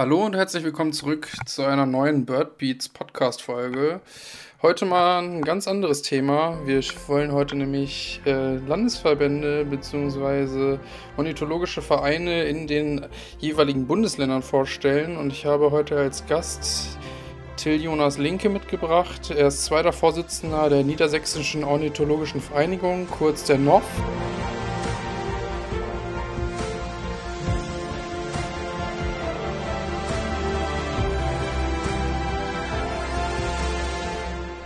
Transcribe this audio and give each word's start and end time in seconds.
Hallo 0.00 0.24
und 0.24 0.34
herzlich 0.34 0.64
willkommen 0.64 0.94
zurück 0.94 1.28
zu 1.44 1.62
einer 1.62 1.84
neuen 1.84 2.24
Bird 2.24 2.56
Beats 2.56 2.88
Podcast 2.88 3.42
Folge. 3.42 4.00
Heute 4.62 4.86
mal 4.86 5.18
ein 5.18 5.42
ganz 5.42 5.68
anderes 5.68 6.00
Thema. 6.00 6.58
Wir 6.64 6.82
wollen 7.06 7.32
heute 7.32 7.54
nämlich 7.54 8.22
äh, 8.24 8.56
Landesverbände 8.56 9.66
bzw. 9.66 10.78
ornithologische 11.18 11.82
Vereine 11.82 12.44
in 12.44 12.66
den 12.66 13.04
jeweiligen 13.40 13.86
Bundesländern 13.86 14.42
vorstellen 14.42 15.18
und 15.18 15.34
ich 15.34 15.44
habe 15.44 15.70
heute 15.70 15.98
als 15.98 16.26
Gast 16.26 16.96
Till 17.58 17.78
Jonas 17.78 18.16
Linke 18.16 18.48
mitgebracht. 18.48 19.30
Er 19.30 19.48
ist 19.48 19.66
zweiter 19.66 19.92
Vorsitzender 19.92 20.70
der 20.70 20.82
Niedersächsischen 20.82 21.62
Ornithologischen 21.62 22.40
Vereinigung, 22.40 23.06
kurz 23.06 23.44
der 23.44 23.58
NOV. 23.58 23.84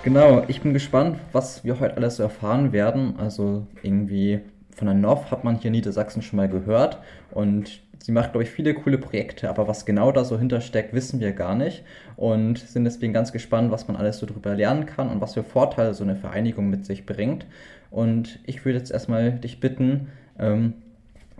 Genau, 0.04 0.42
ich 0.48 0.60
bin 0.60 0.74
gespannt, 0.74 1.18
was 1.32 1.64
wir 1.64 1.80
heute 1.80 1.96
alles 1.96 2.18
erfahren 2.18 2.72
werden. 2.72 3.14
Also 3.16 3.66
irgendwie 3.82 4.40
von 4.76 4.86
der 4.86 4.94
NOV 4.94 5.30
hat 5.30 5.44
man 5.44 5.56
hier 5.56 5.70
Niedersachsen 5.70 6.20
schon 6.20 6.36
mal 6.36 6.48
gehört 6.48 6.98
und 7.30 7.80
sie 8.00 8.12
macht, 8.12 8.32
glaube 8.32 8.42
ich, 8.42 8.50
viele 8.50 8.74
coole 8.74 8.98
Projekte, 8.98 9.48
aber 9.48 9.66
was 9.66 9.86
genau 9.86 10.12
da 10.12 10.26
so 10.26 10.38
hintersteckt, 10.38 10.92
wissen 10.92 11.20
wir 11.20 11.32
gar 11.32 11.54
nicht 11.54 11.84
und 12.16 12.58
sind 12.58 12.84
deswegen 12.84 13.14
ganz 13.14 13.32
gespannt, 13.32 13.70
was 13.70 13.88
man 13.88 13.96
alles 13.96 14.18
so 14.18 14.26
darüber 14.26 14.54
lernen 14.54 14.84
kann 14.84 15.08
und 15.08 15.22
was 15.22 15.32
für 15.32 15.42
Vorteile 15.42 15.94
so 15.94 16.04
eine 16.04 16.16
Vereinigung 16.16 16.68
mit 16.68 16.84
sich 16.84 17.06
bringt. 17.06 17.46
Und 17.90 18.40
ich 18.44 18.62
würde 18.66 18.76
jetzt 18.80 18.90
erstmal 18.90 19.32
dich 19.32 19.58
bitten, 19.58 20.08
ähm, 20.38 20.74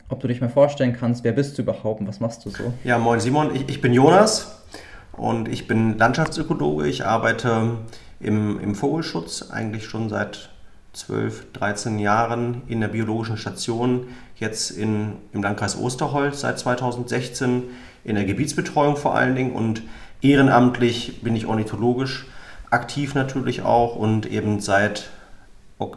ob 0.08 0.20
du 0.20 0.28
dich 0.28 0.41
mal 0.41 0.48
vorstellen 0.48 0.94
kannst, 0.94 1.22
wer 1.22 1.33
bist 1.33 1.58
du 1.58 1.62
überhaupt 1.62 2.00
und 2.00 2.08
was 2.08 2.19
machst 2.19 2.46
du 2.46 2.48
so? 2.48 2.72
Ja, 2.83 2.96
moin 2.96 3.20
Simon, 3.20 3.55
ich, 3.55 3.69
ich 3.69 3.83
bin 3.83 3.92
Jonas 3.92 4.64
und 5.12 5.48
ich 5.48 5.66
bin 5.66 5.98
Landschaftsökologe. 5.98 6.86
Ich 6.86 7.05
arbeite 7.05 7.78
im, 8.20 8.60
im 8.60 8.74
Vogelschutz, 8.74 9.50
eigentlich 9.50 9.86
schon 9.86 10.08
seit 10.08 10.50
12, 10.94 11.52
13 11.52 11.98
Jahren 11.98 12.62
in 12.68 12.80
der 12.80 12.88
biologischen 12.88 13.36
Station, 13.36 14.08
jetzt 14.36 14.70
in, 14.70 15.14
im 15.32 15.42
Landkreis 15.42 15.78
Osterholz 15.78 16.40
seit 16.40 16.58
2016, 16.58 17.64
in 18.04 18.14
der 18.14 18.24
Gebietsbetreuung 18.24 18.96
vor 18.96 19.14
allen 19.14 19.34
Dingen 19.34 19.52
und 19.52 19.82
ehrenamtlich 20.22 21.22
bin 21.22 21.36
ich 21.36 21.46
ornithologisch 21.46 22.26
aktiv 22.70 23.14
natürlich 23.14 23.62
auch 23.62 23.96
und 23.96 24.26
eben 24.26 24.60
seit, 24.60 25.10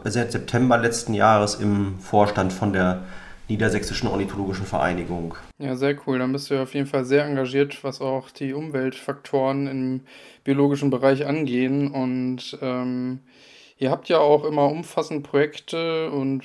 seit 0.04 0.32
September 0.32 0.78
letzten 0.78 1.14
Jahres 1.14 1.56
im 1.56 1.98
Vorstand 1.98 2.52
von 2.52 2.72
der 2.72 3.02
Niedersächsischen 3.48 4.08
Ornithologischen 4.08 4.66
Vereinigung. 4.66 5.34
Ja, 5.58 5.74
sehr 5.74 5.96
cool. 6.06 6.18
Dann 6.18 6.32
bist 6.32 6.50
du 6.50 6.54
ja 6.54 6.62
auf 6.62 6.74
jeden 6.74 6.86
Fall 6.86 7.04
sehr 7.04 7.24
engagiert, 7.24 7.82
was 7.82 8.00
auch 8.00 8.30
die 8.30 8.52
Umweltfaktoren 8.52 9.66
im 9.66 10.00
biologischen 10.44 10.90
Bereich 10.90 11.26
angehen. 11.26 11.90
Und 11.90 12.58
ähm, 12.60 13.20
ihr 13.78 13.90
habt 13.90 14.08
ja 14.08 14.18
auch 14.18 14.44
immer 14.44 14.66
umfassend 14.66 15.22
Projekte 15.22 16.10
und 16.10 16.44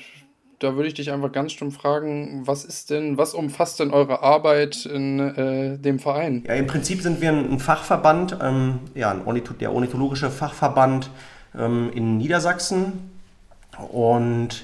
da 0.60 0.76
würde 0.76 0.88
ich 0.88 0.94
dich 0.94 1.12
einfach 1.12 1.32
ganz 1.34 1.52
stumm 1.52 1.72
fragen, 1.72 2.44
was 2.46 2.64
ist 2.64 2.90
denn, 2.90 3.18
was 3.18 3.34
umfasst 3.34 3.82
denn 3.82 3.92
eure 3.92 4.24
Arbeit 4.24 4.86
in 4.86 5.20
äh, 5.20 5.78
dem 5.78 6.00
Verein? 6.00 6.46
Ja, 6.48 6.54
im 6.54 6.68
Prinzip 6.68 7.02
sind 7.02 7.20
wir 7.20 7.32
ein 7.32 7.60
Fachverband, 7.60 8.38
ähm, 8.42 8.80
ja, 8.96 9.12
ein 9.12 9.26
Ornith 9.26 9.52
der 9.60 9.74
ornithologische 9.74 10.30
Fachverband 10.30 11.10
ähm, 11.58 11.92
in 11.94 12.18
Niedersachsen. 12.18 13.12
Und 13.92 14.64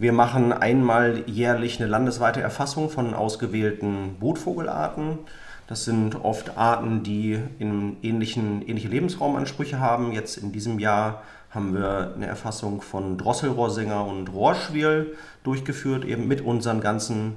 wir 0.00 0.14
machen 0.14 0.54
einmal 0.54 1.24
jährlich 1.26 1.78
eine 1.78 1.90
landesweite 1.90 2.40
Erfassung 2.40 2.88
von 2.88 3.12
ausgewählten 3.12 4.16
Brutvogelarten. 4.18 5.18
Das 5.66 5.84
sind 5.84 6.24
oft 6.24 6.56
Arten, 6.56 7.02
die 7.02 7.38
in 7.58 7.98
ähnlichen, 8.02 8.66
ähnliche 8.66 8.88
Lebensraumansprüche 8.88 9.78
haben. 9.78 10.12
Jetzt 10.12 10.38
in 10.38 10.52
diesem 10.52 10.78
Jahr 10.78 11.22
haben 11.50 11.74
wir 11.74 12.14
eine 12.16 12.24
Erfassung 12.24 12.80
von 12.80 13.18
Drosselrohrsänger 13.18 14.06
und 14.06 14.32
Rohrschwiel 14.32 15.18
durchgeführt, 15.44 16.06
eben 16.06 16.26
mit 16.26 16.40
unseren 16.40 16.80
ganzen 16.80 17.36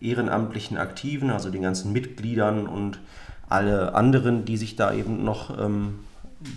ehrenamtlichen 0.00 0.78
Aktiven, 0.78 1.30
also 1.30 1.50
den 1.50 1.62
ganzen 1.62 1.92
Mitgliedern 1.92 2.66
und 2.66 2.98
alle 3.48 3.94
anderen, 3.94 4.44
die 4.44 4.56
sich 4.56 4.74
da 4.74 4.92
eben 4.92 5.22
noch 5.22 5.56
ähm, 5.56 6.00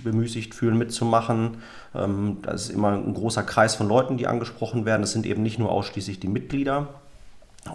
bemüßigt 0.03 0.53
fühlen, 0.53 0.77
mitzumachen. 0.77 1.57
Ähm, 1.93 2.37
da 2.41 2.51
ist 2.51 2.69
immer 2.69 2.93
ein 2.93 3.13
großer 3.13 3.43
Kreis 3.43 3.75
von 3.75 3.87
Leuten, 3.87 4.17
die 4.17 4.27
angesprochen 4.27 4.85
werden. 4.85 5.01
Das 5.01 5.11
sind 5.11 5.25
eben 5.25 5.43
nicht 5.43 5.59
nur 5.59 5.71
ausschließlich 5.71 6.19
die 6.19 6.27
Mitglieder. 6.27 6.87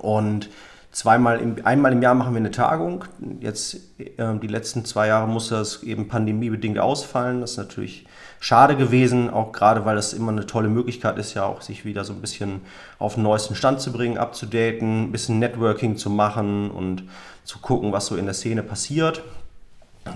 Und 0.00 0.50
zweimal 0.92 1.40
im, 1.40 1.56
einmal 1.64 1.92
im 1.92 2.02
Jahr 2.02 2.14
machen 2.14 2.32
wir 2.32 2.38
eine 2.38 2.50
Tagung. 2.50 3.04
Jetzt 3.40 3.76
äh, 3.98 4.34
die 4.40 4.46
letzten 4.46 4.84
zwei 4.84 5.08
Jahre 5.08 5.28
musste 5.28 5.56
das 5.56 5.82
eben 5.82 6.08
pandemiebedingt 6.08 6.78
ausfallen. 6.78 7.40
Das 7.40 7.52
ist 7.52 7.56
natürlich 7.58 8.06
schade 8.40 8.76
gewesen, 8.76 9.30
auch 9.30 9.52
gerade 9.52 9.84
weil 9.84 9.96
das 9.96 10.12
immer 10.12 10.32
eine 10.32 10.46
tolle 10.46 10.68
Möglichkeit 10.68 11.18
ist, 11.18 11.34
ja 11.34 11.44
auch 11.44 11.60
sich 11.60 11.84
wieder 11.84 12.04
so 12.04 12.12
ein 12.12 12.20
bisschen 12.20 12.62
auf 12.98 13.14
den 13.14 13.22
neuesten 13.22 13.54
Stand 13.54 13.80
zu 13.80 13.92
bringen, 13.92 14.18
abzudaten, 14.18 15.04
ein 15.04 15.12
bisschen 15.12 15.38
Networking 15.38 15.96
zu 15.96 16.10
machen 16.10 16.70
und 16.70 17.04
zu 17.44 17.58
gucken, 17.58 17.92
was 17.92 18.06
so 18.06 18.16
in 18.16 18.24
der 18.24 18.34
Szene 18.34 18.62
passiert. 18.62 19.22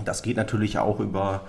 Das 0.03 0.23
geht 0.23 0.37
natürlich 0.37 0.79
auch 0.79 0.99
über 0.99 1.41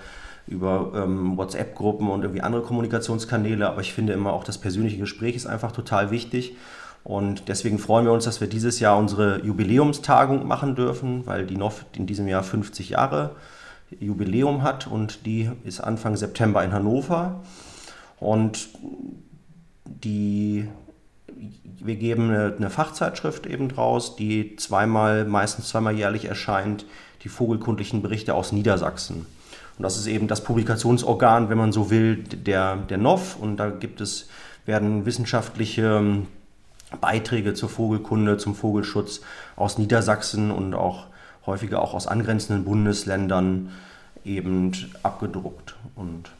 über 0.47 0.91
ähm, 0.95 1.37
WhatsApp-Gruppen 1.37 2.09
und 2.09 2.21
irgendwie 2.21 2.41
andere 2.41 2.61
Kommunikationskanäle, 2.61 3.67
aber 3.67 3.81
ich 3.81 3.93
finde 3.93 4.13
immer 4.13 4.33
auch 4.33 4.43
das 4.43 4.57
persönliche 4.57 4.97
Gespräch 4.97 5.35
ist 5.35 5.45
einfach 5.45 5.71
total 5.71 6.11
wichtig. 6.11 6.55
Und 7.03 7.47
deswegen 7.47 7.79
freuen 7.79 8.05
wir 8.05 8.11
uns, 8.11 8.25
dass 8.25 8.41
wir 8.41 8.47
dieses 8.47 8.79
Jahr 8.79 8.97
unsere 8.97 9.41
Jubiläumstagung 9.45 10.45
machen 10.45 10.75
dürfen, 10.75 11.25
weil 11.25 11.45
die 11.45 11.55
NOF 11.55 11.85
in 11.95 12.05
diesem 12.05 12.27
Jahr 12.27 12.43
50 12.43 12.89
Jahre 12.89 13.35
Jubiläum 13.99 14.63
hat 14.63 14.87
und 14.87 15.25
die 15.25 15.49
ist 15.63 15.79
Anfang 15.79 16.17
September 16.17 16.63
in 16.63 16.73
Hannover. 16.73 17.41
Und 18.19 18.69
die, 19.85 20.67
wir 21.79 21.95
geben 21.95 22.29
eine, 22.31 22.69
Fachzeitschrift 22.69 23.45
eben 23.45 23.69
draus, 23.69 24.15
die 24.15 24.55
zweimal, 24.57 25.25
meistens 25.25 25.69
zweimal 25.69 25.95
jährlich 25.95 26.25
erscheint, 26.25 26.85
die 27.23 27.29
vogelkundlichen 27.29 28.01
Berichte 28.01 28.33
aus 28.33 28.51
Niedersachsen. 28.51 29.25
Und 29.77 29.83
das 29.83 29.97
ist 29.97 30.07
eben 30.07 30.27
das 30.27 30.43
Publikationsorgan, 30.43 31.49
wenn 31.49 31.57
man 31.57 31.71
so 31.71 31.89
will, 31.89 32.23
der, 32.23 32.77
der 32.77 32.97
NOV. 32.97 33.37
Und 33.37 33.57
da 33.57 33.69
gibt 33.69 34.01
es, 34.01 34.27
werden 34.65 35.05
wissenschaftliche 35.05 35.97
ähm, 35.97 36.27
Beiträge 36.99 37.53
zur 37.53 37.69
Vogelkunde, 37.69 38.37
zum 38.37 38.55
Vogelschutz 38.55 39.21
aus 39.55 39.77
Niedersachsen 39.77 40.51
und 40.51 40.73
auch 40.73 41.07
häufiger 41.45 41.81
auch 41.81 41.93
aus 41.93 42.07
angrenzenden 42.07 42.65
Bundesländern 42.65 43.69
eben 44.25 44.71
abgedruckt. 45.03 45.75
Und 45.95 46.31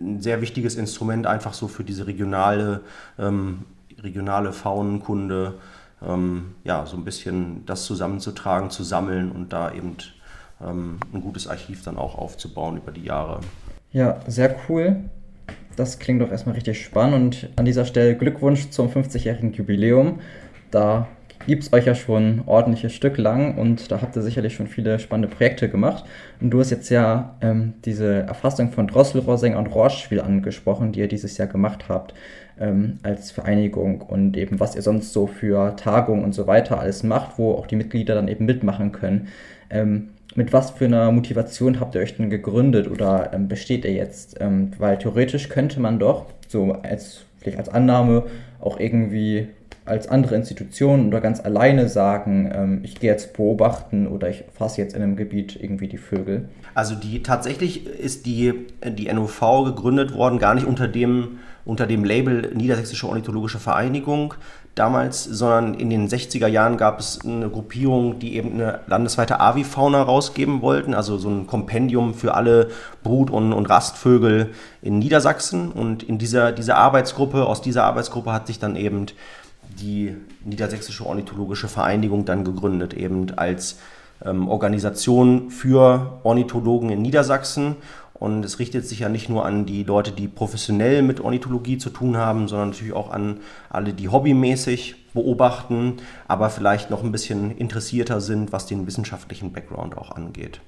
ein 0.00 0.20
sehr 0.20 0.40
wichtiges 0.40 0.76
Instrument 0.76 1.26
einfach 1.26 1.54
so 1.54 1.68
für 1.68 1.84
diese 1.84 2.06
regionale, 2.06 2.80
ähm, 3.18 3.64
regionale 4.02 4.52
Faunenkunde, 4.52 5.54
ähm, 6.06 6.54
ja, 6.64 6.84
so 6.86 6.96
ein 6.96 7.04
bisschen 7.04 7.64
das 7.66 7.84
zusammenzutragen, 7.84 8.70
zu 8.70 8.82
sammeln 8.82 9.30
und 9.30 9.52
da 9.52 9.72
eben 9.72 9.96
ähm, 10.62 10.98
ein 11.12 11.20
gutes 11.20 11.46
Archiv 11.46 11.82
dann 11.82 11.98
auch 11.98 12.16
aufzubauen 12.16 12.76
über 12.76 12.92
die 12.92 13.04
Jahre. 13.04 13.40
Ja, 13.92 14.20
sehr 14.26 14.56
cool. 14.68 14.96
Das 15.76 15.98
klingt 15.98 16.22
doch 16.22 16.30
erstmal 16.30 16.54
richtig 16.54 16.82
spannend 16.82 17.14
und 17.14 17.48
an 17.56 17.66
dieser 17.66 17.84
Stelle 17.84 18.16
Glückwunsch 18.16 18.70
zum 18.70 18.88
50-jährigen 18.88 19.52
Jubiläum. 19.52 20.20
Da 20.70 21.06
gibt 21.46 21.62
es 21.62 21.72
euch 21.72 21.86
ja 21.86 21.94
schon 21.94 22.22
ein 22.24 22.42
ordentliches 22.46 22.92
Stück 22.94 23.18
lang 23.18 23.56
und 23.56 23.90
da 23.90 24.00
habt 24.00 24.16
ihr 24.16 24.22
sicherlich 24.22 24.54
schon 24.54 24.66
viele 24.66 24.98
spannende 24.98 25.34
Projekte 25.34 25.68
gemacht. 25.68 26.04
Und 26.40 26.50
du 26.50 26.60
hast 26.60 26.70
jetzt 26.70 26.88
ja 26.88 27.36
ähm, 27.40 27.74
diese 27.84 28.22
Erfassung 28.22 28.72
von 28.72 28.86
Drosselrohrsänger 28.86 29.58
und 29.58 29.68
Rohrschwiel 29.68 30.20
angesprochen, 30.20 30.92
die 30.92 31.00
ihr 31.00 31.08
dieses 31.08 31.36
Jahr 31.36 31.48
gemacht 31.48 31.84
habt 31.88 32.14
ähm, 32.58 32.98
als 33.02 33.30
Vereinigung 33.30 34.00
und 34.00 34.36
eben 34.36 34.58
was 34.60 34.74
ihr 34.74 34.82
sonst 34.82 35.12
so 35.12 35.26
für 35.26 35.76
Tagungen 35.76 36.24
und 36.24 36.32
so 36.32 36.46
weiter 36.46 36.80
alles 36.80 37.02
macht, 37.02 37.38
wo 37.38 37.52
auch 37.52 37.66
die 37.66 37.76
Mitglieder 37.76 38.14
dann 38.14 38.28
eben 38.28 38.46
mitmachen 38.46 38.92
können. 38.92 39.28
Ähm, 39.70 40.08
mit 40.36 40.52
was 40.52 40.70
für 40.70 40.84
einer 40.84 41.10
Motivation 41.12 41.80
habt 41.80 41.94
ihr 41.94 42.00
euch 42.00 42.16
denn 42.16 42.30
gegründet 42.30 42.90
oder 42.90 43.32
ähm, 43.32 43.48
besteht 43.48 43.84
ihr 43.84 43.92
jetzt? 43.92 44.36
Ähm, 44.40 44.70
weil 44.78 44.98
theoretisch 44.98 45.48
könnte 45.48 45.80
man 45.80 45.98
doch, 45.98 46.26
so 46.48 46.72
als 46.72 47.24
vielleicht 47.38 47.58
als 47.58 47.68
Annahme, 47.68 48.24
auch 48.60 48.78
irgendwie 48.78 49.48
als 49.86 50.08
andere 50.08 50.34
Institution 50.34 51.06
oder 51.06 51.20
ganz 51.20 51.40
alleine 51.40 51.88
sagen, 51.88 52.50
ähm, 52.52 52.80
ich 52.82 52.98
gehe 52.98 53.10
jetzt 53.10 53.34
beobachten 53.34 54.06
oder 54.08 54.28
ich 54.28 54.44
fasse 54.52 54.80
jetzt 54.80 54.96
in 54.96 55.02
einem 55.02 55.16
Gebiet 55.16 55.56
irgendwie 55.60 55.88
die 55.88 55.96
Vögel? 55.96 56.48
Also 56.74 56.94
die 56.94 57.22
tatsächlich 57.22 57.86
ist 57.86 58.26
die, 58.26 58.52
die 58.84 59.10
NOV 59.12 59.64
gegründet 59.64 60.12
worden, 60.14 60.38
gar 60.38 60.54
nicht 60.54 60.66
unter 60.66 60.88
dem, 60.88 61.38
unter 61.64 61.86
dem 61.86 62.04
Label 62.04 62.52
Niedersächsische 62.54 63.08
Ornithologische 63.08 63.60
Vereinigung, 63.60 64.34
damals, 64.76 65.24
sondern 65.24 65.74
in 65.74 65.90
den 65.90 66.06
60er 66.06 66.46
Jahren 66.46 66.76
gab 66.76 67.00
es 67.00 67.18
eine 67.24 67.48
Gruppierung, 67.48 68.18
die 68.18 68.36
eben 68.36 68.52
eine 68.52 68.80
landesweite 68.86 69.40
Avifauna 69.40 70.02
rausgeben 70.02 70.60
wollten, 70.60 70.94
also 70.94 71.16
so 71.16 71.28
ein 71.30 71.46
Kompendium 71.46 72.14
für 72.14 72.34
alle 72.34 72.70
Brut- 73.02 73.30
und, 73.30 73.52
und 73.52 73.68
Rastvögel 73.68 74.50
in 74.82 74.98
Niedersachsen. 74.98 75.72
Und 75.72 76.02
in 76.02 76.18
dieser, 76.18 76.52
dieser 76.52 76.76
Arbeitsgruppe, 76.76 77.46
aus 77.46 77.62
dieser 77.62 77.84
Arbeitsgruppe 77.84 78.32
hat 78.32 78.46
sich 78.46 78.58
dann 78.58 78.76
eben 78.76 79.06
die 79.80 80.14
Niedersächsische 80.44 81.06
Ornithologische 81.06 81.68
Vereinigung 81.68 82.26
dann 82.26 82.44
gegründet, 82.44 82.92
eben 82.92 83.26
als 83.36 83.78
ähm, 84.24 84.48
Organisation 84.48 85.50
für 85.50 86.20
Ornithologen 86.22 86.90
in 86.90 87.00
Niedersachsen. 87.02 87.76
Und 88.18 88.44
es 88.44 88.58
richtet 88.58 88.86
sich 88.86 89.00
ja 89.00 89.08
nicht 89.08 89.28
nur 89.28 89.44
an 89.44 89.66
die 89.66 89.82
Leute, 89.82 90.10
die 90.10 90.28
professionell 90.28 91.02
mit 91.02 91.20
Ornithologie 91.20 91.78
zu 91.78 91.90
tun 91.90 92.16
haben, 92.16 92.48
sondern 92.48 92.70
natürlich 92.70 92.94
auch 92.94 93.10
an 93.10 93.40
alle, 93.68 93.92
die 93.92 94.08
hobbymäßig 94.08 95.12
beobachten, 95.12 95.94
aber 96.26 96.50
vielleicht 96.50 96.90
noch 96.90 97.02
ein 97.04 97.12
bisschen 97.12 97.50
interessierter 97.56 98.20
sind, 98.20 98.52
was 98.52 98.66
den 98.66 98.86
wissenschaftlichen 98.86 99.52
Background 99.52 99.98
auch 99.98 100.12
angeht. 100.12 100.60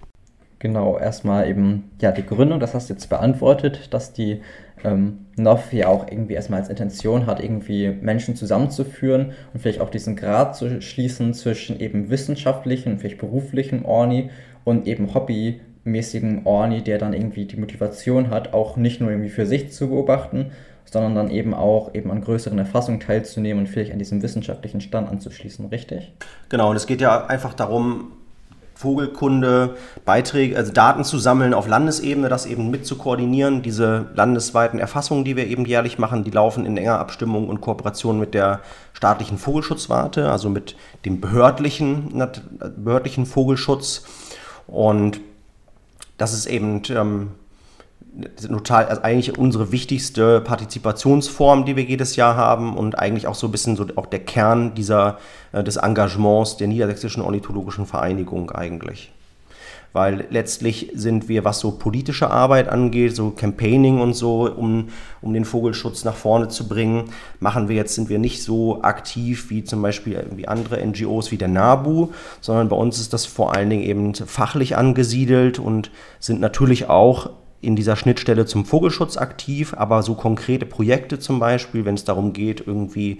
Genau, 0.60 0.98
erstmal 0.98 1.48
eben, 1.48 1.90
ja, 2.00 2.10
die 2.10 2.26
Gründung, 2.26 2.58
das 2.58 2.74
hast 2.74 2.88
du 2.88 2.94
jetzt 2.94 3.08
beantwortet, 3.08 3.94
dass 3.94 4.12
die 4.12 4.42
ähm, 4.82 5.26
NOV 5.36 5.72
ja 5.72 5.86
auch 5.86 6.08
irgendwie 6.10 6.34
erstmal 6.34 6.60
als 6.60 6.68
Intention 6.68 7.26
hat, 7.26 7.40
irgendwie 7.40 7.90
Menschen 7.90 8.34
zusammenzuführen 8.34 9.32
und 9.54 9.60
vielleicht 9.60 9.80
auch 9.80 9.90
diesen 9.90 10.16
Grad 10.16 10.56
zu 10.56 10.82
schließen 10.82 11.32
zwischen 11.32 11.78
eben 11.78 12.10
wissenschaftlichen, 12.10 12.98
vielleicht 12.98 13.18
beruflichen 13.18 13.84
Orni 13.84 14.30
und 14.64 14.88
eben 14.88 15.14
hobbymäßigen 15.88 16.42
Orni, 16.44 16.82
der 16.82 16.98
dann 16.98 17.12
irgendwie 17.12 17.46
die 17.46 17.56
Motivation 17.56 18.30
hat, 18.30 18.52
auch 18.52 18.76
nicht 18.76 19.00
nur 19.00 19.10
irgendwie 19.10 19.30
für 19.30 19.46
sich 19.46 19.72
zu 19.72 19.88
beobachten, 19.88 20.52
sondern 20.84 21.14
dann 21.14 21.30
eben 21.30 21.54
auch 21.54 21.94
eben 21.94 22.10
an 22.10 22.22
größeren 22.22 22.58
Erfassungen 22.58 23.00
teilzunehmen 23.00 23.64
und 23.64 23.68
vielleicht 23.68 23.92
an 23.92 23.98
diesem 23.98 24.22
wissenschaftlichen 24.22 24.80
Stand 24.80 25.08
anzuschließen, 25.08 25.66
richtig? 25.66 26.12
Genau, 26.48 26.70
und 26.70 26.76
es 26.76 26.86
geht 26.86 27.00
ja 27.00 27.26
einfach 27.26 27.54
darum, 27.54 28.12
Vogelkunde, 28.74 29.74
Beiträge, 30.04 30.56
also 30.56 30.72
Daten 30.72 31.02
zu 31.02 31.18
sammeln 31.18 31.52
auf 31.52 31.66
Landesebene, 31.66 32.28
das 32.28 32.46
eben 32.46 32.70
mit 32.70 32.86
zu 32.86 32.96
koordinieren. 32.96 33.60
Diese 33.60 34.06
landesweiten 34.14 34.78
Erfassungen, 34.78 35.24
die 35.24 35.34
wir 35.34 35.48
eben 35.48 35.64
jährlich 35.64 35.98
machen, 35.98 36.22
die 36.22 36.30
laufen 36.30 36.64
in 36.64 36.76
enger 36.76 37.00
Abstimmung 37.00 37.48
und 37.48 37.60
Kooperation 37.60 38.20
mit 38.20 38.34
der 38.34 38.60
staatlichen 38.92 39.36
Vogelschutzwarte, 39.36 40.30
also 40.30 40.48
mit 40.48 40.76
dem 41.04 41.20
behördlichen, 41.20 42.22
behördlichen 42.76 43.26
Vogelschutz. 43.26 44.04
Und 44.68 45.20
das 46.18 46.34
ist 46.34 46.46
eben 46.46 46.82
ähm, 46.90 47.30
total, 48.36 48.86
also 48.86 49.02
eigentlich 49.02 49.38
unsere 49.38 49.72
wichtigste 49.72 50.40
Partizipationsform, 50.40 51.64
die 51.64 51.76
wir 51.76 51.84
jedes 51.84 52.16
Jahr 52.16 52.36
haben 52.36 52.76
und 52.76 52.98
eigentlich 52.98 53.26
auch 53.26 53.34
so 53.34 53.46
ein 53.48 53.52
bisschen 53.52 53.76
so 53.76 53.86
auch 53.96 54.06
der 54.06 54.20
Kern 54.20 54.74
dieser, 54.74 55.18
äh, 55.52 55.62
des 55.64 55.76
Engagements 55.76 56.56
der 56.56 56.68
Niedersächsischen 56.68 57.22
Ornithologischen 57.22 57.86
Vereinigung 57.86 58.50
eigentlich. 58.50 59.12
Weil 59.92 60.26
letztlich 60.30 60.90
sind 60.94 61.28
wir, 61.28 61.44
was 61.44 61.60
so 61.60 61.72
politische 61.72 62.30
Arbeit 62.30 62.68
angeht, 62.68 63.16
so 63.16 63.30
Campaigning 63.30 64.00
und 64.00 64.14
so, 64.14 64.50
um, 64.50 64.88
um 65.22 65.32
den 65.32 65.44
Vogelschutz 65.44 66.04
nach 66.04 66.14
vorne 66.14 66.48
zu 66.48 66.68
bringen, 66.68 67.04
machen 67.40 67.68
wir 67.68 67.76
jetzt, 67.76 67.94
sind 67.94 68.08
wir 68.08 68.18
nicht 68.18 68.42
so 68.42 68.82
aktiv 68.82 69.50
wie 69.50 69.64
zum 69.64 69.80
Beispiel 69.80 70.12
irgendwie 70.12 70.46
andere 70.46 70.84
NGOs 70.84 71.30
wie 71.30 71.38
der 71.38 71.48
NABU, 71.48 72.10
sondern 72.40 72.68
bei 72.68 72.76
uns 72.76 73.00
ist 73.00 73.12
das 73.12 73.26
vor 73.26 73.54
allen 73.54 73.70
Dingen 73.70 73.82
eben 73.82 74.14
fachlich 74.14 74.76
angesiedelt 74.76 75.58
und 75.58 75.90
sind 76.20 76.40
natürlich 76.40 76.88
auch 76.88 77.30
in 77.60 77.74
dieser 77.74 77.96
Schnittstelle 77.96 78.46
zum 78.46 78.64
Vogelschutz 78.64 79.16
aktiv, 79.16 79.74
aber 79.76 80.02
so 80.02 80.14
konkrete 80.14 80.64
Projekte 80.64 81.18
zum 81.18 81.40
Beispiel, 81.40 81.84
wenn 81.84 81.96
es 81.96 82.04
darum 82.04 82.32
geht, 82.32 82.64
irgendwie 82.64 83.18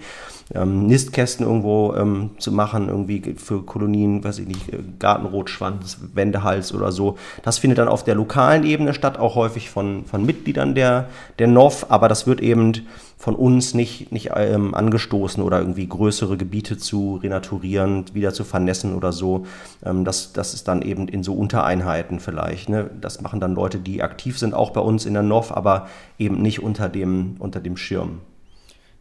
ähm, 0.55 0.87
Nistkästen 0.87 1.45
irgendwo 1.45 1.93
ähm, 1.95 2.31
zu 2.37 2.51
machen, 2.51 2.87
irgendwie 2.87 3.35
für 3.35 3.63
Kolonien, 3.63 4.23
weiß 4.23 4.39
ich 4.39 4.47
nicht, 4.47 4.71
äh, 4.71 4.77
Gartenrotschwanz, 4.97 5.97
Wendehals 6.13 6.73
oder 6.73 6.91
so, 6.93 7.17
das 7.43 7.57
findet 7.57 7.79
dann 7.79 7.89
auf 7.89 8.05
der 8.05 8.15
lokalen 8.15 8.63
Ebene 8.63 8.93
statt, 8.93 9.19
auch 9.19 9.35
häufig 9.35 9.69
von, 9.69 10.05
von 10.05 10.25
Mitgliedern 10.25 10.73
der, 10.73 11.09
der 11.37 11.47
NOV, 11.47 11.87
aber 11.89 12.07
das 12.07 12.25
wird 12.25 12.39
eben 12.39 12.73
von 13.19 13.35
uns 13.35 13.73
nicht, 13.73 14.13
nicht 14.13 14.31
ähm, 14.33 14.73
angestoßen 14.73 15.43
oder 15.43 15.59
irgendwie 15.59 15.87
größere 15.87 16.37
Gebiete 16.37 16.77
zu 16.77 17.19
renaturieren, 17.21 18.05
wieder 18.13 18.33
zu 18.33 18.45
vernässen 18.45 18.95
oder 18.95 19.11
so. 19.11 19.45
Ähm, 19.85 20.05
das, 20.05 20.31
das 20.31 20.53
ist 20.53 20.69
dann 20.69 20.81
eben 20.81 21.09
in 21.09 21.21
so 21.21 21.33
Untereinheiten 21.33 22.21
vielleicht. 22.21 22.69
Ne? 22.69 22.89
Das 23.01 23.19
machen 23.19 23.41
dann 23.41 23.55
Leute, 23.55 23.77
die 23.77 24.01
aktiv 24.01 24.39
sind, 24.39 24.53
auch 24.53 24.71
bei 24.71 24.79
uns 24.79 25.05
in 25.05 25.13
der 25.13 25.23
NOV, 25.23 25.51
aber 25.51 25.87
eben 26.17 26.41
nicht 26.41 26.63
unter 26.63 26.87
dem, 26.87 27.35
unter 27.39 27.59
dem 27.59 27.75
Schirm. 27.75 28.21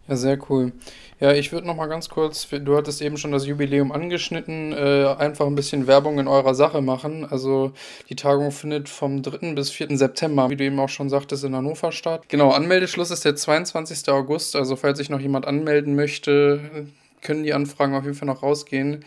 Ja, 0.09 0.17
sehr 0.17 0.39
cool. 0.49 0.73
Ja, 1.21 1.33
ich 1.33 1.53
würde 1.53 1.67
noch 1.67 1.77
mal 1.77 1.87
ganz 1.87 2.09
kurz, 2.09 2.49
du 2.49 2.77
hattest 2.77 3.03
eben 3.03 3.19
schon 3.19 3.33
das 3.33 3.45
Jubiläum 3.45 3.93
angeschnitten, 3.93 4.73
äh, 4.73 5.15
einfach 5.19 5.47
ein 5.47 5.55
bisschen 5.55 5.87
Werbung 5.87 6.19
in 6.19 6.29
eurer 6.29 6.55
Sache 6.55 6.81
machen. 6.81 7.27
Also 7.29 7.73
die 8.09 8.17
Tagung 8.17 8.51
findet 8.51 8.89
vom 8.89 9.23
3. 9.23 9.55
bis 9.55 9.71
4. 9.71 9.99
September, 9.99 10.49
wie 10.49 10.57
du 10.57 10.65
eben 10.65 10.79
auch 10.79 10.89
schon 10.89 11.11
sagtest, 11.11 11.45
in 11.45 11.55
Hannover 11.55 11.93
statt. 11.93 12.23
Genau, 12.29 12.53
Anmeldeschluss 12.53 13.11
ist 13.11 13.25
der 13.27 13.37
22. 13.37 14.09
August, 14.09 14.57
also 14.57 14.77
falls 14.77 14.97
sich 14.97 15.11
noch 15.11 15.21
jemand 15.21 15.47
anmelden 15.47 15.95
möchte, 15.95 16.87
können 17.21 17.43
die 17.43 17.53
Anfragen 17.53 17.95
auf 17.95 18.05
jeden 18.05 18.17
Fall 18.17 18.29
noch 18.29 18.43
rausgehen. 18.43 19.05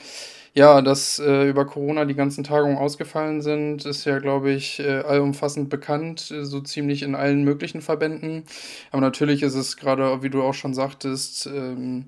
Ja, 0.54 0.82
dass 0.82 1.18
äh, 1.20 1.48
über 1.50 1.66
Corona 1.66 2.04
die 2.04 2.14
ganzen 2.14 2.44
Tagungen 2.44 2.78
ausgefallen 2.78 3.42
sind, 3.42 3.86
ist 3.86 4.04
ja, 4.04 4.20
glaube 4.20 4.52
ich, 4.52 4.80
äh, 4.82 5.00
allumfassend 5.00 5.70
bekannt, 5.70 6.30
äh, 6.32 6.44
so 6.44 6.60
ziemlich 6.60 7.04
in 7.04 7.16
allen 7.16 7.44
möglichen 7.46 7.82
Verbänden. 7.82 8.44
Aber 8.92 9.00
natürlich 9.02 9.44
ist 9.44 9.56
es 9.56 9.78
gerade, 9.78 10.22
wie 10.24 10.30
du 10.30 10.44
auch 10.44 10.54
schon 10.54 10.74
sagtest, 10.74 11.46
ähm, 11.48 12.08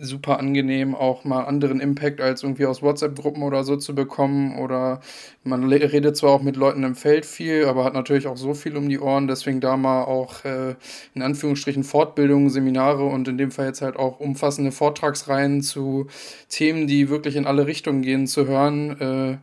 super 0.00 0.38
angenehm, 0.38 0.94
auch 0.94 1.24
mal 1.24 1.44
anderen 1.44 1.80
Impact 1.80 2.20
als 2.20 2.42
irgendwie 2.42 2.66
aus 2.66 2.82
WhatsApp-Gruppen 2.82 3.42
oder 3.42 3.64
so 3.64 3.76
zu 3.76 3.94
bekommen. 3.94 4.58
Oder 4.58 5.00
man 5.44 5.64
redet 5.64 6.16
zwar 6.16 6.30
auch 6.30 6.42
mit 6.42 6.56
Leuten 6.56 6.82
im 6.82 6.94
Feld 6.94 7.26
viel, 7.26 7.66
aber 7.66 7.84
hat 7.84 7.94
natürlich 7.94 8.26
auch 8.26 8.36
so 8.36 8.54
viel 8.54 8.76
um 8.76 8.88
die 8.88 8.98
Ohren. 8.98 9.28
Deswegen 9.28 9.60
da 9.60 9.76
mal 9.76 10.04
auch 10.04 10.44
äh, 10.44 10.74
in 11.14 11.22
Anführungsstrichen 11.22 11.84
Fortbildungen, 11.84 12.50
Seminare 12.50 13.04
und 13.04 13.28
in 13.28 13.38
dem 13.38 13.50
Fall 13.50 13.66
jetzt 13.66 13.82
halt 13.82 13.96
auch 13.96 14.20
umfassende 14.20 14.72
Vortragsreihen 14.72 15.62
zu 15.62 16.06
Themen, 16.48 16.86
die 16.86 17.08
wirklich 17.08 17.36
in 17.36 17.46
alle 17.46 17.66
Richtungen 17.66 18.02
gehen, 18.02 18.26
zu 18.26 18.46
hören. 18.46 19.00
Äh, 19.00 19.38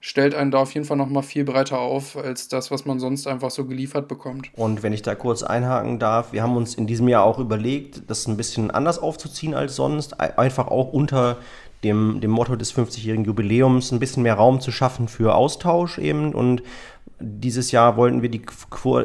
stellt 0.00 0.34
einen 0.34 0.50
da 0.50 0.58
auf 0.58 0.72
jeden 0.74 0.86
Fall 0.86 0.96
noch 0.96 1.08
mal 1.08 1.22
viel 1.22 1.44
breiter 1.44 1.78
auf 1.78 2.16
als 2.16 2.48
das, 2.48 2.70
was 2.70 2.84
man 2.84 3.00
sonst 3.00 3.26
einfach 3.26 3.50
so 3.50 3.64
geliefert 3.64 4.08
bekommt. 4.08 4.50
Und 4.54 4.82
wenn 4.82 4.92
ich 4.92 5.02
da 5.02 5.14
kurz 5.14 5.42
einhaken 5.42 5.98
darf, 5.98 6.32
wir 6.32 6.42
haben 6.42 6.56
uns 6.56 6.74
in 6.74 6.86
diesem 6.86 7.08
Jahr 7.08 7.24
auch 7.24 7.38
überlegt, 7.38 8.02
das 8.08 8.26
ein 8.28 8.36
bisschen 8.36 8.70
anders 8.70 8.98
aufzuziehen 8.98 9.54
als 9.54 9.76
sonst, 9.76 10.20
einfach 10.20 10.68
auch 10.68 10.92
unter 10.92 11.38
dem, 11.84 12.20
dem 12.20 12.30
Motto 12.30 12.56
des 12.56 12.74
50-jährigen 12.74 13.24
Jubiläums 13.24 13.92
ein 13.92 14.00
bisschen 14.00 14.22
mehr 14.22 14.34
Raum 14.34 14.60
zu 14.60 14.72
schaffen 14.72 15.08
für 15.08 15.34
Austausch 15.34 15.98
eben 15.98 16.34
und 16.34 16.62
dieses 17.20 17.72
Jahr 17.72 17.96
wollten 17.96 18.22
wir 18.22 18.28
die, 18.28 18.42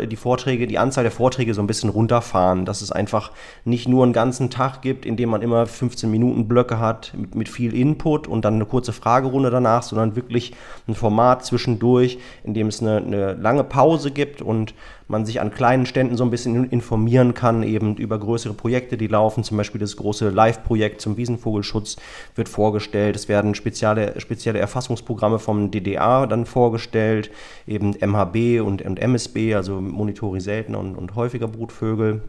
die 0.08 0.16
Vorträge, 0.16 0.68
die 0.68 0.78
Anzahl 0.78 1.04
der 1.04 1.12
Vorträge 1.12 1.54
so 1.54 1.62
ein 1.62 1.68
bisschen 1.68 1.90
runterfahren, 1.90 2.64
dass 2.64 2.82
es 2.82 2.92
einfach 2.92 3.32
nicht 3.66 3.88
nur 3.88 4.04
einen 4.04 4.14
ganzen 4.14 4.52
Tag 4.52 4.82
gibt, 4.84 5.06
in 5.06 5.18
dem 5.18 5.30
man 5.30 5.42
immer 5.42 5.66
15 5.66 6.12
Minuten 6.12 6.48
Blöcke 6.48 6.80
hat 6.80 7.14
mit, 7.18 7.34
mit 7.34 7.50
viel 7.50 7.74
Input 7.74 8.28
und 8.28 8.46
dann 8.46 8.56
eine 8.56 8.66
kurze 8.66 8.94
Fragerunde 8.94 9.50
danach, 9.50 9.82
sondern 9.82 10.16
wirklich 10.16 10.54
ein 10.88 10.94
Format 10.94 11.44
zwischendurch, 11.44 12.20
in 12.44 12.54
dem 12.54 12.68
es 12.68 12.82
eine, 12.82 12.98
eine 12.98 13.34
lange 13.34 13.64
Pause 13.64 14.12
gibt 14.12 14.44
und 14.44 14.76
man 15.08 15.26
sich 15.26 15.42
an 15.42 15.52
kleinen 15.52 15.86
Ständen 15.86 16.18
so 16.18 16.24
ein 16.24 16.32
bisschen 16.32 16.70
informieren 16.70 17.34
kann, 17.34 17.64
eben 17.64 17.96
über 17.98 18.20
größere 18.20 18.54
Projekte, 18.54 18.98
die 18.98 19.08
laufen. 19.08 19.44
Zum 19.44 19.58
Beispiel 19.58 19.80
das 19.80 19.98
große 19.98 20.30
Live-Projekt 20.30 21.02
zum 21.02 21.18
Wiesenvogelschutz 21.18 21.98
wird 22.36 22.50
vorgestellt. 22.50 23.16
Es 23.16 23.28
werden 23.28 23.56
spezielle, 23.56 24.20
spezielle 24.20 24.60
Erfassungsprogramme 24.60 25.40
vom 25.40 25.72
DDA 25.72 26.26
dann 26.26 26.46
vorgestellt, 26.46 27.32
eben 27.68 27.96
MHB 28.06 28.62
und, 28.62 28.82
und 28.82 29.00
MSB, 29.00 29.56
also 29.56 29.82
Monitoring 29.82 30.42
seltener 30.42 30.80
und, 30.80 30.96
und 30.96 31.16
häufiger 31.16 31.48
Brutvögel 31.48 32.22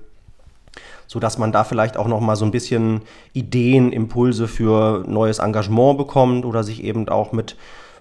so 1.06 1.20
dass 1.20 1.38
man 1.38 1.52
da 1.52 1.64
vielleicht 1.64 1.96
auch 1.96 2.08
noch 2.08 2.20
mal 2.20 2.36
so 2.36 2.44
ein 2.44 2.50
bisschen 2.50 3.02
Ideen, 3.32 3.92
Impulse 3.92 4.48
für 4.48 5.04
neues 5.06 5.38
Engagement 5.38 5.98
bekommt 5.98 6.44
oder 6.44 6.64
sich 6.64 6.82
eben 6.82 7.08
auch 7.08 7.32
mit 7.32 7.56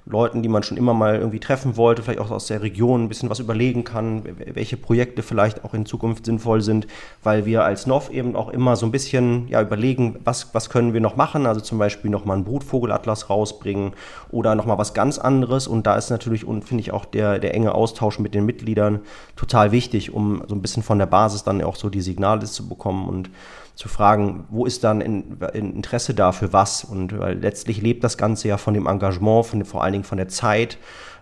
Leuten, 0.05 0.43
die 0.43 0.49
man 0.49 0.63
schon 0.63 0.77
immer 0.77 0.93
mal 0.93 1.15
irgendwie 1.15 1.39
treffen 1.39 1.77
wollte, 1.77 2.03
vielleicht 2.03 2.19
auch 2.19 2.31
aus 2.31 2.47
der 2.47 2.61
Region 2.61 3.03
ein 3.03 3.07
bisschen 3.07 3.29
was 3.29 3.39
überlegen 3.39 3.85
kann, 3.85 4.23
welche 4.53 4.75
Projekte 4.75 5.23
vielleicht 5.23 5.63
auch 5.63 5.73
in 5.73 5.85
Zukunft 5.85 6.25
sinnvoll 6.25 6.61
sind, 6.61 6.87
weil 7.23 7.45
wir 7.45 7.63
als 7.63 7.87
NOV 7.87 8.09
eben 8.09 8.35
auch 8.35 8.49
immer 8.49 8.75
so 8.75 8.85
ein 8.85 8.91
bisschen 8.91 9.47
ja, 9.47 9.61
überlegen, 9.61 10.19
was, 10.25 10.53
was 10.53 10.69
können 10.69 10.93
wir 10.93 10.99
noch 10.99 11.15
machen, 11.15 11.45
also 11.45 11.61
zum 11.61 11.77
Beispiel 11.77 12.11
nochmal 12.11 12.35
einen 12.35 12.45
Brutvogelatlas 12.45 13.29
rausbringen 13.29 13.93
oder 14.29 14.55
nochmal 14.55 14.77
was 14.77 14.93
ganz 14.93 15.17
anderes. 15.17 15.67
Und 15.67 15.87
da 15.87 15.95
ist 15.95 16.09
natürlich, 16.09 16.45
und 16.45 16.65
finde 16.65 16.81
ich 16.81 16.91
auch 16.91 17.05
der, 17.05 17.39
der 17.39 17.53
enge 17.53 17.73
Austausch 17.73 18.19
mit 18.19 18.33
den 18.33 18.45
Mitgliedern 18.45 18.99
total 19.37 19.71
wichtig, 19.71 20.13
um 20.13 20.43
so 20.47 20.55
ein 20.55 20.61
bisschen 20.61 20.83
von 20.83 20.99
der 20.99 21.05
Basis 21.05 21.43
dann 21.43 21.63
auch 21.63 21.77
so 21.77 21.89
die 21.89 22.01
Signale 22.01 22.45
zu 22.45 22.67
bekommen. 22.67 23.07
Und 23.07 23.29
zu 23.75 23.89
fragen, 23.89 24.45
wo 24.49 24.65
ist 24.65 24.83
dann 24.83 25.01
in, 25.01 25.37
in 25.53 25.75
Interesse 25.75 26.13
da 26.13 26.31
für 26.31 26.53
was? 26.53 26.83
Und 26.83 27.17
weil 27.17 27.37
letztlich 27.39 27.81
lebt 27.81 28.03
das 28.03 28.17
Ganze 28.17 28.47
ja 28.47 28.57
von 28.57 28.73
dem 28.73 28.87
Engagement, 28.87 29.45
von, 29.45 29.65
vor 29.65 29.83
allen 29.83 29.93
Dingen 29.93 30.03
von 30.03 30.17
der 30.17 30.27
Zeit 30.27 30.77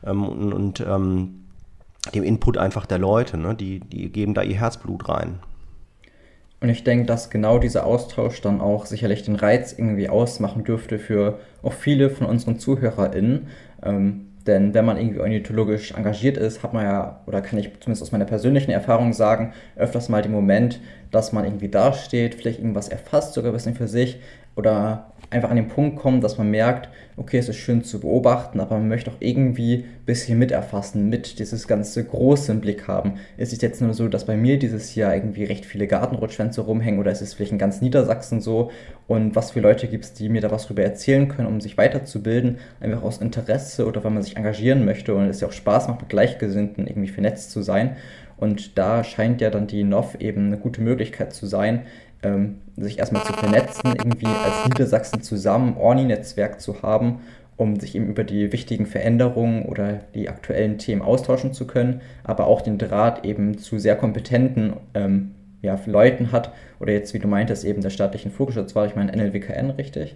ähm, 0.06 0.28
und, 0.28 0.54
und 0.54 0.80
ähm, 0.82 1.46
dem 2.14 2.24
Input 2.24 2.58
einfach 2.58 2.86
der 2.86 2.98
Leute. 2.98 3.38
Ne? 3.38 3.56
Die, 3.56 3.80
die 3.80 4.12
geben 4.12 4.34
da 4.34 4.42
ihr 4.42 4.60
Herzblut 4.60 5.08
rein. 5.08 5.40
Und 6.60 6.70
ich 6.70 6.84
denke, 6.84 7.06
dass 7.06 7.32
genau 7.32 7.58
dieser 7.58 7.86
Austausch 7.86 8.42
dann 8.42 8.62
auch 8.62 8.86
sicherlich 8.86 9.24
den 9.24 9.36
Reiz 9.36 9.74
irgendwie 9.74 10.10
ausmachen 10.10 10.64
dürfte 10.64 11.00
für 11.00 11.40
auch 11.64 11.74
viele 11.74 12.12
von 12.12 12.28
unseren 12.28 12.60
ZuhörerInnen. 12.60 13.48
Ähm, 13.82 14.28
denn 14.46 14.74
wenn 14.74 14.86
man 14.86 14.98
irgendwie 14.98 15.20
ornithologisch 15.20 15.92
engagiert 15.92 16.38
ist, 16.38 16.64
hat 16.64 16.74
man 16.74 16.84
ja, 16.84 17.22
oder 17.26 17.42
kann 17.42 17.60
ich 17.60 17.72
zumindest 17.80 18.04
aus 18.04 18.12
meiner 18.12 18.26
persönlichen 18.26 18.72
Erfahrung 18.72 19.14
sagen, 19.14 19.54
öfters 19.76 20.10
mal 20.10 20.22
den 20.22 20.32
Moment, 20.32 20.80
dass 21.12 21.32
man 21.34 21.46
irgendwie 21.46 21.70
dasteht, 21.70 22.36
vielleicht 22.36 22.60
irgendwas 22.60 22.90
erfasst, 22.90 23.34
sogar 23.34 23.52
ein 23.52 23.56
bisschen 23.56 23.76
für 23.76 23.88
sich, 23.88 24.20
oder 24.56 25.12
einfach 25.30 25.50
an 25.50 25.56
den 25.56 25.70
Punkt 25.70 25.98
kommt, 25.98 26.24
dass 26.24 26.38
man 26.38 26.52
merkt, 26.52 26.90
okay, 27.16 27.38
es 27.38 27.48
ist 27.48 27.56
schön 27.56 27.86
zu 27.86 28.02
beobachten, 28.02 28.60
aber 28.60 28.78
man 28.78 28.90
möchte 28.90 29.12
auch 29.12 29.16
irgendwie 29.20 29.76
ein 29.76 30.06
bisschen 30.06 30.38
miterfassen, 30.38 31.08
mit 31.08 31.40
dieses 31.40 31.68
ganze 31.68 32.04
Große 32.04 32.52
im 32.52 32.60
Blick 32.60 32.88
haben. 32.88 33.14
Ist 33.38 33.54
es 33.54 33.62
jetzt 33.62 33.82
nur 33.82 33.94
so, 33.94 34.10
dass 34.10 34.26
bei 34.26 34.36
mir 34.36 34.60
dieses 34.60 34.94
Jahr 34.96 35.16
irgendwie 35.16 35.46
recht 35.46 35.66
viele 35.66 35.88
Gartenrutschwänze 35.88 36.62
rumhängen 36.62 37.00
oder 37.00 37.12
ist 37.12 37.22
es 37.22 37.34
vielleicht 37.34 37.54
in 37.54 37.60
ganz 37.60 37.82
Niedersachsen 37.82 38.42
so? 38.42 38.72
Und 39.08 39.36
was 39.36 39.52
für 39.52 39.62
Leute 39.62 39.88
gibt 39.88 40.04
es, 40.04 40.14
die 40.14 40.28
mir 40.28 40.42
da 40.42 40.52
was 40.52 40.68
drüber 40.68 40.84
erzählen 40.84 41.30
können, 41.30 41.48
um 41.48 41.62
sich 41.62 41.78
weiterzubilden, 41.78 42.58
einfach 42.82 43.04
aus 43.04 43.20
Interesse 43.20 43.86
oder 43.86 44.04
weil 44.04 44.12
man 44.12 44.24
sich 44.24 44.36
engagieren 44.36 44.84
möchte 44.84 45.16
und 45.16 45.26
es 45.26 45.40
ja 45.40 45.48
auch 45.48 45.54
Spaß 45.54 45.88
macht, 45.88 46.02
mit 46.02 46.10
Gleichgesinnten 46.10 46.88
irgendwie 46.88 47.10
vernetzt 47.10 47.52
zu 47.52 47.62
sein. 47.62 47.96
Und 48.42 48.80
da 48.80 49.04
scheint 49.04 49.40
ja 49.40 49.52
dann 49.52 49.68
die 49.68 49.84
NOV 49.84 50.16
eben 50.20 50.48
eine 50.48 50.58
gute 50.58 50.82
Möglichkeit 50.82 51.32
zu 51.32 51.46
sein, 51.46 51.84
ähm, 52.24 52.58
sich 52.76 52.98
erstmal 52.98 53.24
zu 53.24 53.34
vernetzen, 53.34 53.94
irgendwie 53.96 54.26
als 54.26 54.68
Niedersachsen 54.68 55.22
zusammen 55.22 55.78
Orni-Netzwerk 55.78 56.60
zu 56.60 56.82
haben, 56.82 57.20
um 57.56 57.80
sich 57.80 57.96
eben 57.96 58.08
über 58.08 58.24
die 58.24 58.52
wichtigen 58.52 58.88
Veränderungen 58.88 59.66
oder 59.66 60.00
die 60.16 60.28
aktuellen 60.28 60.80
Themen 60.80 61.04
austauschen 61.04 61.54
zu 61.54 61.68
können, 61.68 62.02
aber 62.24 62.48
auch 62.48 62.62
den 62.62 62.80
Draht 62.80 63.26
eben 63.26 63.60
zu 63.60 63.78
sehr 63.78 63.96
kompetenten 63.96 64.74
ähm, 64.96 65.36
ja, 65.62 65.80
Leuten 65.86 66.32
hat, 66.32 66.52
oder 66.80 66.94
jetzt, 66.94 67.14
wie 67.14 67.20
du 67.20 67.28
meintest, 67.28 67.64
eben 67.64 67.84
der 67.84 67.92
staatlichen 67.92 68.32
Vogelschutz 68.32 68.74
war, 68.74 68.88
ich 68.88 68.96
meine 68.96 69.16
NLWKN 69.16 69.70
richtig, 69.70 70.16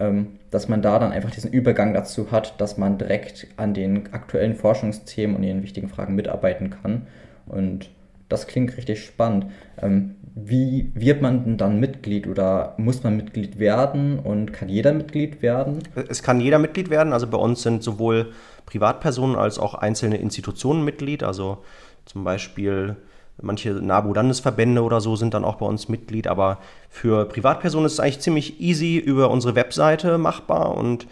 ähm, 0.00 0.38
dass 0.50 0.68
man 0.68 0.80
da 0.80 0.98
dann 0.98 1.12
einfach 1.12 1.30
diesen 1.30 1.52
Übergang 1.52 1.92
dazu 1.92 2.32
hat, 2.32 2.58
dass 2.58 2.78
man 2.78 2.96
direkt 2.96 3.48
an 3.58 3.74
den 3.74 4.14
aktuellen 4.14 4.54
Forschungsthemen 4.54 5.36
und 5.36 5.42
den 5.42 5.62
wichtigen 5.62 5.90
Fragen 5.90 6.14
mitarbeiten 6.14 6.70
kann 6.70 7.06
und 7.46 7.90
das 8.28 8.46
klingt 8.46 8.76
richtig 8.76 9.04
spannend. 9.04 9.46
Ähm, 9.80 10.16
wie 10.34 10.90
wird 10.94 11.22
man 11.22 11.44
denn 11.44 11.56
dann 11.56 11.80
Mitglied 11.80 12.26
oder 12.26 12.74
muss 12.76 13.02
man 13.02 13.16
Mitglied 13.16 13.58
werden 13.58 14.18
und 14.18 14.52
kann 14.52 14.68
jeder 14.68 14.92
Mitglied 14.92 15.40
werden? 15.40 15.78
Es 16.08 16.22
kann 16.22 16.40
jeder 16.40 16.58
Mitglied 16.58 16.90
werden. 16.90 17.12
Also 17.12 17.26
bei 17.26 17.38
uns 17.38 17.62
sind 17.62 17.82
sowohl 17.82 18.32
Privatpersonen 18.66 19.36
als 19.36 19.58
auch 19.58 19.74
einzelne 19.74 20.18
Institutionen 20.18 20.84
Mitglied. 20.84 21.22
Also 21.22 21.58
zum 22.04 22.24
Beispiel 22.24 22.96
manche 23.40 23.70
NABU-Landesverbände 23.70 24.82
oder 24.82 25.00
so 25.00 25.16
sind 25.16 25.32
dann 25.32 25.44
auch 25.44 25.56
bei 25.56 25.66
uns 25.66 25.88
Mitglied. 25.88 26.26
Aber 26.26 26.58
für 26.90 27.26
Privatpersonen 27.26 27.86
ist 27.86 27.94
es 27.94 28.00
eigentlich 28.00 28.20
ziemlich 28.20 28.60
easy 28.60 28.98
über 28.98 29.30
unsere 29.30 29.54
Webseite 29.54 30.18
machbar 30.18 30.76
und 30.76 31.06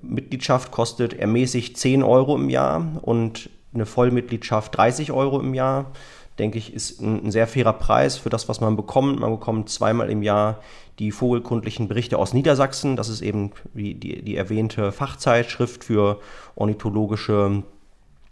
Mitgliedschaft 0.00 0.70
kostet 0.70 1.12
ermäßigt 1.12 1.76
10 1.76 2.02
Euro 2.02 2.36
im 2.36 2.48
Jahr 2.48 2.86
und 3.02 3.50
eine 3.72 3.86
Vollmitgliedschaft 3.86 4.76
30 4.76 5.12
Euro 5.12 5.40
im 5.40 5.54
Jahr, 5.54 5.92
denke 6.38 6.58
ich, 6.58 6.74
ist 6.74 7.00
ein, 7.00 7.26
ein, 7.26 7.30
sehr 7.30 7.46
fairer 7.46 7.74
Preis 7.74 8.16
für 8.16 8.30
das, 8.30 8.48
was 8.48 8.60
man 8.60 8.76
bekommt. 8.76 9.20
Man 9.20 9.30
bekommt 9.30 9.68
zweimal 9.68 10.10
im 10.10 10.22
Jahr 10.22 10.60
die 10.98 11.12
vogelkundlichen 11.12 11.88
Berichte 11.88 12.18
aus 12.18 12.32
Niedersachsen. 12.32 12.96
Das 12.96 13.08
ist 13.08 13.20
eben 13.22 13.52
die, 13.74 13.94
die, 13.94 14.22
die 14.22 14.36
erwähnte 14.36 14.92
Fachzeitschrift 14.92 15.84
für 15.84 16.20
ornithologische 16.56 17.62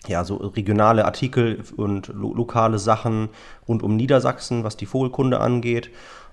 ja, 0.06 0.24
so 0.24 0.36
regionale 0.36 1.04
Artikel 1.04 1.62
und 1.76 2.08
lo 2.08 2.32
lokale 2.32 2.78
Sachen 2.78 3.30
rund 3.66 3.82
um 3.82 3.96
Niedersachsen, 3.96 4.64
was 4.64 4.76
die 4.76 4.86
Vogelkunde 4.86 5.40
angeht. 5.40 5.90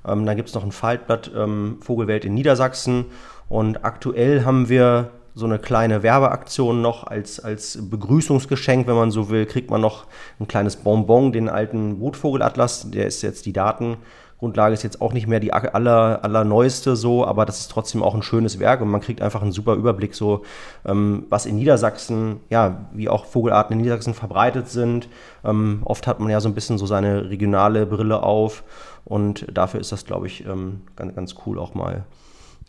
Ähm, 0.08 0.26
dann 0.26 0.36
gibt 0.36 0.50
es 0.50 0.56
noch 0.56 0.64
ein 0.64 0.72
Faltblatt 0.72 1.32
ähm, 1.36 1.78
Vogelwelt 1.82 2.26
in 2.26 2.36
Niedersachsen. 2.36 3.06
Und 3.50 3.84
aktuell 3.84 4.46
haben 4.46 4.70
wir 4.70 5.12
so 5.36 5.46
eine 5.46 5.60
kleine 5.60 6.01
Werbeaktion 6.01 6.82
noch 6.82 7.06
als, 7.06 7.42
als 7.42 7.77
Begrüßungsgeschenk, 7.82 8.88
wenn 8.88 8.96
man 8.96 9.12
so 9.12 9.30
will, 9.30 9.46
kriegt 9.46 9.70
man 9.70 9.82
noch 9.82 10.06
ein 10.39 10.48
kleines 10.48 10.77
Bonbon, 10.77 11.34
den 11.34 11.50
alten 11.50 12.00
Brutvogelatlas. 12.00 12.89
Der 12.92 13.06
ist 13.06 13.22
jetzt 13.22 13.46
die 13.46 13.51
Datengrundlage, 13.51 14.74
ist 14.74 14.84
jetzt 14.84 15.01
auch 15.01 15.12
nicht 15.12 15.27
mehr 15.27 15.42
die 15.42 15.51
aller, 15.51 16.24
allerneueste 16.24 16.96
so, 16.96 17.25
aber 17.25 17.46
das 17.46 17.60
ist 17.60 17.70
trotzdem 17.70 18.01
auch 18.01 18.15
ein 18.15 18.24
schönes 18.24 18.60
Werk 18.60 18.80
und 18.80 18.88
man 18.88 19.01
kriegt 19.01 19.22
einfach 19.22 19.42
einen 19.42 19.51
super 19.51 19.74
Überblick, 19.74 20.15
so 20.15 20.44
ähm, 20.86 21.25
was 21.30 21.46
in 21.46 21.58
Niedersachsen, 21.58 22.39
ja, 22.50 22.88
wie 22.94 23.10
auch 23.10 23.25
Vogelarten 23.25 23.74
in 23.74 23.82
Niedersachsen 23.82 24.13
verbreitet 24.13 24.70
sind. 24.70 25.10
Ähm, 25.44 25.82
oft 25.84 26.08
hat 26.08 26.22
man 26.22 26.30
ja 26.30 26.39
so 26.39 26.48
ein 26.48 26.56
bisschen 26.56 26.77
so 26.77 26.86
seine 26.86 27.30
regionale 27.30 27.86
Brille 27.86 28.24
auf 28.24 28.63
und 29.04 29.48
dafür 29.54 29.82
ist 29.82 29.92
das, 29.92 30.06
glaube 30.06 30.27
ich, 30.27 30.46
ähm, 30.46 30.84
ganz, 30.96 31.13
ganz 31.13 31.36
cool 31.46 31.60
auch 31.60 31.74
mal 31.74 32.06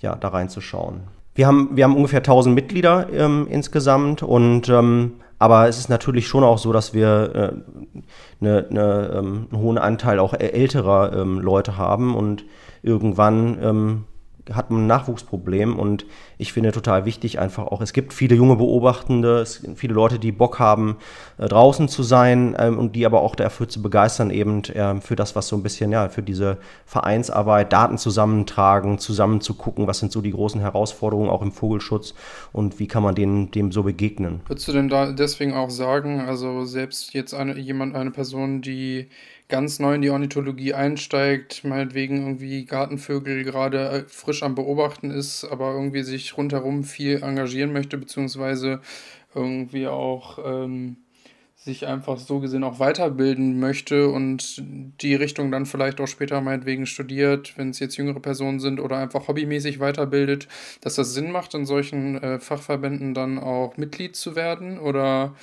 ja, 0.01 0.17
da 0.17 0.29
reinzuschauen. 0.29 1.16
Wir 1.37 1.47
haben, 1.47 1.71
wir 1.75 1.85
haben 1.85 1.95
ungefähr 1.95 2.21
1000 2.21 2.55
Mitglieder 2.55 3.09
ähm, 3.13 3.47
insgesamt 3.51 4.23
und 4.23 4.71
ähm, 4.71 5.13
aber 5.39 5.69
es 5.69 5.79
ist 5.79 5.91
natürlich 5.91 6.29
schon 6.29 6.45
auch 6.45 6.57
so, 6.57 6.73
dass 6.73 6.95
wir 6.95 7.35
äh, 7.35 7.93
ne, 8.41 8.67
ne, 8.71 9.13
ähm, 9.15 9.47
einen 9.53 9.61
hohen 9.61 9.77
Anteil 9.77 10.19
auch 10.19 10.33
älterer 10.33 11.13
ähm, 11.13 11.39
Leute 11.39 11.77
haben 11.77 12.17
und 12.17 12.47
irgendwann 12.83 13.59
ähm, 13.63 14.05
hat 14.53 14.71
ein 14.71 14.87
Nachwuchsproblem 14.87 15.79
und 15.79 16.07
ich 16.39 16.53
finde 16.53 16.73
total 16.73 17.05
wichtig 17.05 17.39
einfach 17.39 17.67
auch, 17.67 17.81
es 17.81 17.93
gibt 17.93 18.13
viele 18.13 18.37
junge 18.37 18.57
Beobachtende, 18.57 19.39
es 19.39 19.63
gibt 19.63 19.79
viele 19.79 19.95
Leute, 19.95 20.19
die 20.19 20.33
Bock 20.33 20.59
haben, 20.59 20.97
äh, 21.39 21.49
draußen 21.49 21.89
zu 21.89 22.03
sein 22.03 22.55
ähm, 22.59 22.79
und 22.79 22.95
die 22.95 23.07
aber 23.07 23.23
auch 23.23 23.35
dafür 23.35 23.69
zu 23.69 23.83
begeistern, 23.83 24.31
eben 24.31 24.63
äh, 24.65 25.01
für 25.01 25.17
das, 25.17 25.35
was 25.35 25.49
so 25.49 25.57
ein 25.57 25.63
bisschen, 25.63 25.91
ja, 25.93 26.09
für 26.09 26.23
diese 26.23 26.59
Vereinsarbeit, 26.85 27.73
Daten 27.73 27.99
zusammentragen, 27.99 28.99
zusammen 28.99 29.41
zu 29.41 29.55
gucken, 29.55 29.87
was 29.87 29.99
sind 29.99 30.13
so 30.13 30.21
die 30.21 30.33
großen 30.33 30.61
Herausforderungen 30.61 31.31
auch 31.31 31.43
im 31.43 31.53
Vogelschutz 31.53 32.15
und 32.53 32.79
wie 32.79 32.87
kann 32.87 33.03
man 33.03 33.15
denen, 33.15 33.51
dem 33.51 33.73
so 33.73 33.83
begegnen. 33.83 34.41
Würdest 34.47 34.69
du 34.69 34.73
denn 34.73 34.89
da 34.89 35.13
deswegen 35.13 35.55
auch 35.55 35.71
sagen, 35.71 36.21
also 36.21 36.65
selbst 36.65 37.15
jetzt 37.15 37.35
eine, 37.35 37.59
jemand, 37.59 37.95
eine 37.97 38.11
Person, 38.11 38.63
die 38.63 39.09
ganz 39.49 39.79
neu 39.79 39.95
in 39.95 40.03
die 40.03 40.11
Ornithologie 40.11 40.75
einsteigt, 40.75 41.65
meinetwegen 41.65 42.27
irgendwie 42.27 42.65
Gartenvögel 42.65 43.45
gerade 43.45 43.89
äh, 43.89 44.05
frisch 44.09 44.43
am 44.43 44.55
Beobachten 44.55 45.11
ist, 45.11 45.45
aber 45.45 45.73
irgendwie 45.73 46.03
sich 46.03 46.37
rundherum 46.37 46.85
viel 46.85 47.23
engagieren 47.23 47.73
möchte, 47.73 47.97
beziehungsweise 47.99 48.81
irgendwie 49.35 49.87
auch 49.87 50.39
ähm, 50.45 50.97
sich 51.67 51.87
einfach 51.87 52.19
so 52.19 52.41
gesehen 52.41 52.65
auch 52.65 52.79
weiterbilden 52.79 53.59
möchte 53.59 54.09
und 54.09 54.63
die 55.01 55.15
Richtung 55.15 55.51
dann 55.51 55.67
vielleicht 55.67 56.01
auch 56.01 56.07
später 56.07 56.41
meinetwegen 56.41 56.87
studiert, 56.87 57.59
wenn 57.59 57.71
es 57.71 57.81
jetzt 57.81 57.97
jüngere 57.97 58.21
Personen 58.21 58.61
sind 58.61 58.81
oder 58.81 58.99
einfach 58.99 59.29
hobbymäßig 59.29 59.81
weiterbildet, 59.81 60.49
dass 60.81 60.95
das 60.95 61.13
Sinn 61.13 61.31
macht, 61.31 61.55
in 61.55 61.67
solchen 61.67 62.23
äh, 62.23 62.39
Fachverbänden 62.39 63.15
dann 63.15 63.39
auch 63.39 63.77
Mitglied 63.77 64.17
zu 64.17 64.37
werden? 64.37 64.79
Oder 64.79 65.35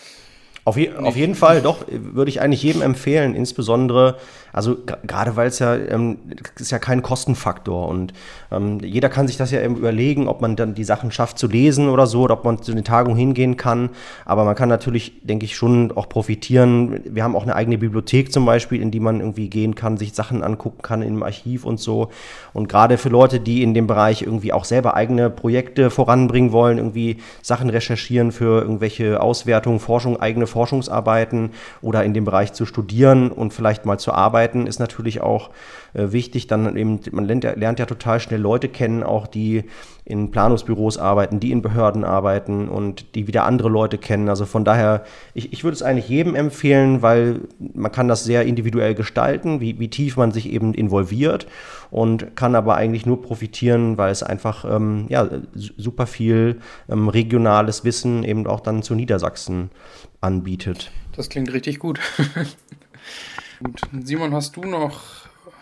auf, 0.65 0.77
je, 0.77 0.93
auf 0.93 1.15
jeden 1.15 1.35
Fall, 1.35 1.61
doch, 1.61 1.85
würde 1.89 2.29
ich 2.29 2.41
eigentlich 2.41 2.63
jedem 2.63 2.81
empfehlen, 2.81 3.35
insbesondere, 3.35 4.17
also 4.53 4.77
gerade 5.05 5.35
weil 5.35 5.47
es 5.47 5.59
ja, 5.59 5.75
ähm, 5.75 6.19
ist 6.57 6.71
ja 6.71 6.79
kein 6.79 7.01
Kostenfaktor 7.01 7.87
und 7.89 8.13
ähm, 8.51 8.79
jeder 8.79 9.09
kann 9.09 9.27
sich 9.27 9.35
das 9.35 9.51
ja 9.51 9.63
überlegen, 9.63 10.27
ob 10.27 10.41
man 10.41 10.55
dann 10.55 10.75
die 10.75 10.83
Sachen 10.83 11.11
schafft 11.11 11.39
zu 11.39 11.47
lesen 11.47 11.89
oder 11.89 12.07
so, 12.07 12.21
oder 12.21 12.35
ob 12.35 12.45
man 12.45 12.61
zu 12.61 12.73
den 12.73 12.83
Tagungen 12.83 13.17
hingehen 13.17 13.57
kann, 13.57 13.89
aber 14.25 14.45
man 14.45 14.55
kann 14.55 14.69
natürlich, 14.69 15.13
denke 15.23 15.45
ich, 15.45 15.55
schon 15.55 15.91
auch 15.91 16.07
profitieren. 16.07 17.01
Wir 17.05 17.23
haben 17.23 17.35
auch 17.35 17.43
eine 17.43 17.55
eigene 17.55 17.77
Bibliothek 17.77 18.31
zum 18.31 18.45
Beispiel, 18.45 18.81
in 18.81 18.91
die 18.91 18.99
man 18.99 19.19
irgendwie 19.19 19.49
gehen 19.49 19.75
kann, 19.75 19.97
sich 19.97 20.13
Sachen 20.13 20.43
angucken 20.43 20.81
kann 20.81 21.01
im 21.01 21.23
Archiv 21.23 21.65
und 21.65 21.79
so 21.79 22.09
und 22.53 22.69
gerade 22.69 22.97
für 22.97 23.09
Leute, 23.09 23.39
die 23.39 23.63
in 23.63 23.73
dem 23.73 23.87
Bereich 23.87 24.21
irgendwie 24.21 24.53
auch 24.53 24.65
selber 24.65 24.93
eigene 24.93 25.29
Projekte 25.29 25.89
voranbringen 25.89 26.51
wollen, 26.51 26.77
irgendwie 26.77 27.17
Sachen 27.41 27.69
recherchieren 27.69 28.31
für 28.31 28.61
irgendwelche 28.61 29.21
Auswertungen, 29.21 29.79
Forschung, 29.79 30.19
eigene 30.21 30.45
Forschungsarbeiten 30.45 31.51
oder 31.81 32.03
in 32.03 32.13
dem 32.13 32.25
Bereich 32.25 32.53
zu 32.53 32.65
studieren 32.65 33.31
und 33.31 33.53
vielleicht 33.53 33.85
mal 33.85 33.97
zu 33.97 34.13
arbeiten, 34.13 34.42
ist 34.51 34.79
natürlich 34.79 35.21
auch 35.21 35.49
äh, 35.93 36.11
wichtig. 36.11 36.47
Dann 36.47 36.75
eben, 36.75 36.99
man 37.11 37.25
lernt 37.25 37.43
ja, 37.43 37.53
lernt 37.53 37.79
ja 37.79 37.85
total 37.85 38.19
schnell 38.19 38.41
Leute 38.41 38.69
kennen, 38.69 39.03
auch 39.03 39.27
die 39.27 39.63
in 40.05 40.31
Planungsbüros 40.31 40.97
arbeiten, 40.97 41.39
die 41.39 41.51
in 41.51 41.61
Behörden 41.61 42.03
arbeiten 42.03 42.67
und 42.67 43.15
die 43.15 43.27
wieder 43.27 43.45
andere 43.45 43.69
Leute 43.69 43.97
kennen. 43.97 44.27
Also 44.27 44.45
von 44.45 44.65
daher, 44.65 45.05
ich, 45.33 45.53
ich 45.53 45.63
würde 45.63 45.75
es 45.75 45.81
eigentlich 45.81 46.09
jedem 46.09 46.35
empfehlen, 46.35 47.01
weil 47.01 47.41
man 47.73 47.91
kann 47.91 48.09
das 48.09 48.25
sehr 48.25 48.43
individuell 48.43 48.95
gestalten, 48.95 49.61
wie, 49.61 49.79
wie 49.79 49.89
tief 49.89 50.17
man 50.17 50.31
sich 50.31 50.51
eben 50.51 50.73
involviert 50.73 51.47
und 51.89 52.35
kann 52.35 52.55
aber 52.55 52.75
eigentlich 52.75 53.05
nur 53.05 53.21
profitieren, 53.21 53.97
weil 53.97 54.11
es 54.11 54.23
einfach 54.23 54.65
ähm, 54.65 55.05
ja, 55.07 55.29
super 55.53 56.05
viel 56.05 56.59
ähm, 56.89 57.07
regionales 57.07 57.85
Wissen 57.85 58.23
eben 58.23 58.45
auch 58.45 58.59
dann 58.59 58.83
zu 58.83 58.95
Niedersachsen 58.95 59.69
anbietet. 60.19 60.91
Das 61.15 61.29
klingt 61.29 61.53
richtig 61.53 61.79
gut. 61.79 61.99
Und 63.63 64.07
Simon, 64.07 64.33
hast 64.33 64.57
du 64.57 64.65
noch 64.65 64.99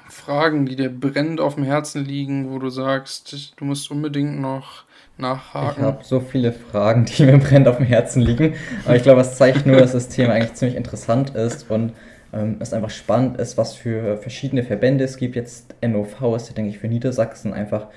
Fragen, 0.09 0.65
die 0.65 0.75
dir 0.75 0.89
brennend 0.89 1.39
auf 1.39 1.55
dem 1.55 1.63
Herzen 1.63 2.03
liegen, 2.03 2.51
wo 2.51 2.57
du 2.57 2.69
sagst, 2.69 3.53
du 3.55 3.65
musst 3.65 3.91
unbedingt 3.91 4.39
noch 4.39 4.85
nachhaken? 5.17 5.75
Ich 5.77 5.83
habe 5.83 6.03
so 6.03 6.19
viele 6.19 6.51
Fragen, 6.51 7.05
die 7.05 7.25
mir 7.25 7.37
brennend 7.37 7.67
auf 7.67 7.77
dem 7.77 7.85
Herzen 7.85 8.21
liegen. 8.21 8.55
Aber 8.85 8.95
ich 8.95 9.03
glaube, 9.03 9.21
es 9.21 9.35
zeigt 9.35 9.67
nur, 9.67 9.77
dass 9.77 9.91
das 9.91 10.09
Thema 10.09 10.33
eigentlich 10.33 10.55
ziemlich 10.55 10.77
interessant 10.77 11.35
ist 11.35 11.69
und 11.69 11.93
ähm, 12.33 12.57
es 12.59 12.73
einfach 12.73 12.89
spannend 12.89 13.39
ist, 13.39 13.57
was 13.57 13.75
für 13.75 14.17
verschiedene 14.17 14.63
Verbände 14.63 15.03
es 15.03 15.17
gibt. 15.17 15.35
Jetzt 15.35 15.75
NOV 15.81 16.35
ist 16.35 16.47
ja, 16.47 16.55
denke 16.55 16.71
ich, 16.71 16.79
für 16.79 16.87
Niedersachsen 16.87 17.53
einfach 17.53 17.87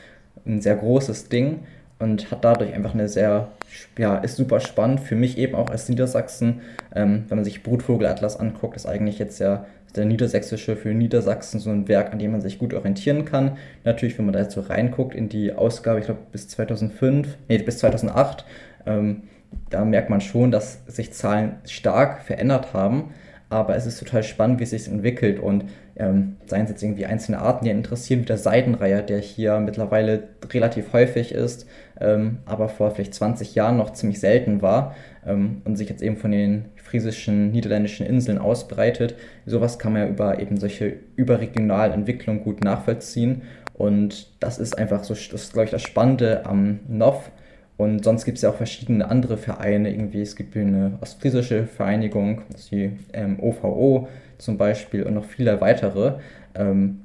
ein 0.45 0.61
sehr 0.61 0.77
großes 0.77 1.31
Ding 1.31 1.61
und 1.99 2.31
hat 2.31 2.45
dadurch 2.45 2.75
einfach 2.75 2.93
eine 2.93 3.09
sehr, 3.09 3.49
ja, 3.97 4.17
ist 4.19 4.37
super 4.37 4.61
spannend 4.61 5.01
für 5.01 5.15
mich 5.15 5.39
eben 5.39 5.55
auch 5.55 5.71
als 5.71 5.89
Niedersachsen. 5.89 6.61
Ähm, 6.95 7.25
wenn 7.29 7.39
man 7.39 7.45
sich 7.45 7.63
Brutvogelatlas 7.63 8.39
anguckt, 8.39 8.77
ist 8.77 8.87
eigentlich 8.87 9.19
jetzt 9.19 9.39
ja 9.39 9.65
der 9.97 10.05
Niedersächsische 10.05 10.77
für 10.77 10.95
Niedersachsen 10.95 11.61
so 11.61 11.71
ein 11.71 11.89
Werk, 11.89 12.13
an 12.13 12.19
dem 12.19 12.33
man 12.33 12.41
sich 12.41 12.59
gut 12.59 12.75
orientieren 12.75 13.25
kann. 13.25 13.57
Natürlich, 13.85 14.19
wenn 14.19 14.25
man 14.27 14.33
da 14.33 14.41
jetzt 14.41 14.55
so 14.55 14.61
reinguckt 14.61 15.15
in 15.15 15.29
die 15.29 15.53
Ausgabe, 15.53 16.01
ich 16.01 16.07
glaube 16.07 16.21
bis 16.33 16.49
2005, 16.49 17.37
nee, 17.49 17.59
bis 17.59 17.79
2008, 17.79 18.45
ähm, 18.87 19.23
da 19.71 19.85
merkt 19.85 20.11
man 20.11 20.21
schon, 20.21 20.51
dass 20.51 20.85
sich 20.87 21.13
Zahlen 21.13 21.57
stark 21.67 22.23
verändert 22.23 22.73
haben. 22.73 23.15
Aber 23.51 23.77
es 23.77 23.87
ist 23.87 23.99
total 23.99 24.23
spannend, 24.23 24.59
wie 24.59 24.65
es 24.65 24.71
sich 24.71 24.89
entwickelt 24.89 25.39
und 25.39 25.65
ähm, 25.97 26.37
seien 26.47 26.65
es 26.65 26.71
jetzt 26.71 26.83
irgendwie 26.83 27.07
einzelne 27.07 27.39
Arten, 27.39 27.65
die 27.65 27.71
interessieren, 27.71 28.23
wie 28.23 28.27
der 28.27 28.39
Seidenreiher, 28.39 29.03
der 29.03 29.19
hier 29.19 29.61
mittlerweile 29.61 30.25
relativ 30.53 30.93
häufig 30.93 31.33
ist, 31.33 31.67
ähm, 32.01 32.39
aber 32.47 32.69
vor 32.69 32.91
vielleicht 32.91 33.15
20 33.15 33.55
Jahren 33.55 33.77
noch 33.77 33.93
ziemlich 33.93 34.19
selten 34.19 34.61
war 34.61 34.97
ähm, 35.27 35.63
und 35.65 35.77
sich 35.77 35.89
jetzt 35.89 36.03
eben 36.03 36.17
von 36.17 36.33
den 36.33 36.67
friesischen, 36.77 37.51
niederländischen 37.53 38.07
Inseln 38.07 38.39
ausbreitet. 38.39 39.15
Sowas 39.47 39.79
kann 39.79 39.93
man 39.93 40.03
ja 40.03 40.09
über 40.09 40.41
eben 40.41 40.57
solche 40.57 40.97
überregionalen 41.17 41.93
Entwicklungen 41.93 42.43
gut 42.43 42.65
nachvollziehen 42.65 43.43
und 43.75 44.29
das 44.41 44.59
ist 44.59 44.79
einfach 44.79 45.05
so, 45.05 45.15
das 45.15 45.33
ist 45.33 45.53
glaube 45.53 45.67
ich 45.67 45.71
das 45.71 45.83
Spannende 45.83 46.47
am 46.47 46.81
NOV. 46.89 47.31
Und 47.77 48.05
sonst 48.05 48.25
gibt 48.25 48.37
es 48.39 48.43
ja 48.43 48.51
auch 48.51 48.55
verschiedene 48.55 49.09
andere 49.09 49.37
Vereine. 49.37 49.91
Irgendwie, 49.91 50.21
es 50.21 50.37
gibt 50.37 50.57
eine 50.57 50.99
ostfriesische 51.01 51.67
Vereinigung, 51.67 52.43
die 52.71 52.93
ähm, 53.13 53.39
OVO, 53.41 54.09
zum 54.39 54.59
Beispiel 54.59 55.03
und 55.03 55.15
noch 55.15 55.25
viele 55.25 55.61
weitere. 55.61 56.15
Ähm, 56.55 57.01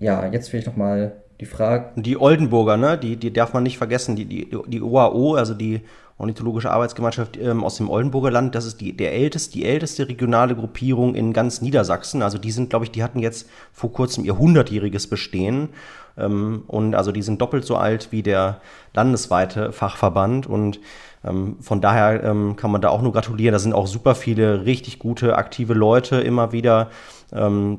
ja, 0.00 0.26
jetzt 0.26 0.52
will 0.52 0.60
ich 0.60 0.66
nochmal 0.66 1.12
die 1.40 1.46
Frage. 1.46 1.90
Die 1.96 2.20
Oldenburger, 2.20 2.76
ne? 2.76 2.98
Die, 2.98 3.16
die 3.16 3.32
darf 3.32 3.52
man 3.52 3.62
nicht 3.62 3.78
vergessen. 3.78 4.16
Die, 4.16 4.24
die, 4.24 4.48
die 4.66 4.82
OAO, 4.82 5.34
also 5.34 5.54
die 5.54 5.82
Ornithologische 6.18 6.70
Arbeitsgemeinschaft 6.72 7.36
ähm, 7.36 7.62
aus 7.62 7.76
dem 7.76 7.88
Oldenburger 7.88 8.32
Land, 8.32 8.56
das 8.56 8.66
ist 8.66 8.80
die, 8.80 8.96
der 8.96 9.14
älteste, 9.14 9.52
die 9.52 9.64
älteste 9.64 10.08
regionale 10.08 10.56
Gruppierung 10.56 11.14
in 11.14 11.32
ganz 11.32 11.62
Niedersachsen. 11.62 12.22
Also 12.22 12.38
die 12.38 12.50
sind, 12.50 12.70
glaube 12.70 12.84
ich, 12.84 12.90
die 12.90 13.04
hatten 13.04 13.20
jetzt 13.20 13.48
vor 13.72 13.92
kurzem 13.92 14.24
ihr 14.24 14.36
hundertjähriges 14.36 15.06
Bestehen. 15.06 15.68
Ähm, 16.16 16.64
und 16.66 16.96
also 16.96 17.12
die 17.12 17.22
sind 17.22 17.40
doppelt 17.40 17.64
so 17.64 17.76
alt 17.76 18.08
wie 18.10 18.24
der 18.24 18.60
landesweite 18.94 19.72
Fachverband. 19.72 20.48
Und 20.48 20.80
ähm, 21.24 21.56
von 21.60 21.80
daher 21.80 22.24
ähm, 22.24 22.56
kann 22.56 22.72
man 22.72 22.80
da 22.80 22.88
auch 22.88 23.00
nur 23.00 23.12
gratulieren. 23.12 23.52
Da 23.52 23.60
sind 23.60 23.72
auch 23.72 23.86
super 23.86 24.16
viele 24.16 24.64
richtig 24.64 24.98
gute, 24.98 25.36
aktive 25.36 25.74
Leute 25.74 26.16
immer 26.16 26.50
wieder. 26.50 26.90
Ähm, 27.32 27.78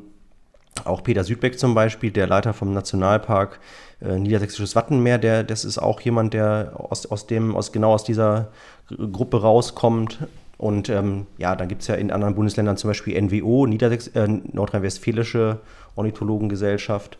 auch 0.85 1.03
Peter 1.03 1.25
Südbeck 1.25 1.59
zum 1.59 1.75
Beispiel, 1.75 2.11
der 2.11 2.27
Leiter 2.27 2.53
vom 2.53 2.73
Nationalpark 2.73 3.59
Niedersächsisches 4.01 4.75
Wattenmeer, 4.75 5.17
der, 5.17 5.43
das 5.43 5.65
ist 5.65 5.77
auch 5.77 5.99
jemand, 6.01 6.33
der 6.33 6.73
aus, 6.75 7.05
aus 7.05 7.27
dem, 7.27 7.55
aus 7.55 7.71
genau 7.71 7.93
aus 7.93 8.03
dieser 8.03 8.47
Gruppe 8.87 9.41
rauskommt. 9.41 10.19
Und 10.57 10.89
ähm, 10.89 11.25
ja, 11.37 11.55
dann 11.55 11.67
gibt 11.67 11.81
es 11.81 11.87
ja 11.87 11.95
in 11.95 12.11
anderen 12.11 12.35
Bundesländern 12.35 12.77
zum 12.77 12.89
Beispiel 12.89 13.21
NWO, 13.21 13.65
Niedersächs 13.65 14.07
äh, 14.09 14.27
Nordrhein-Westfälische 14.27 15.59
Ornithologengesellschaft. 15.95 17.17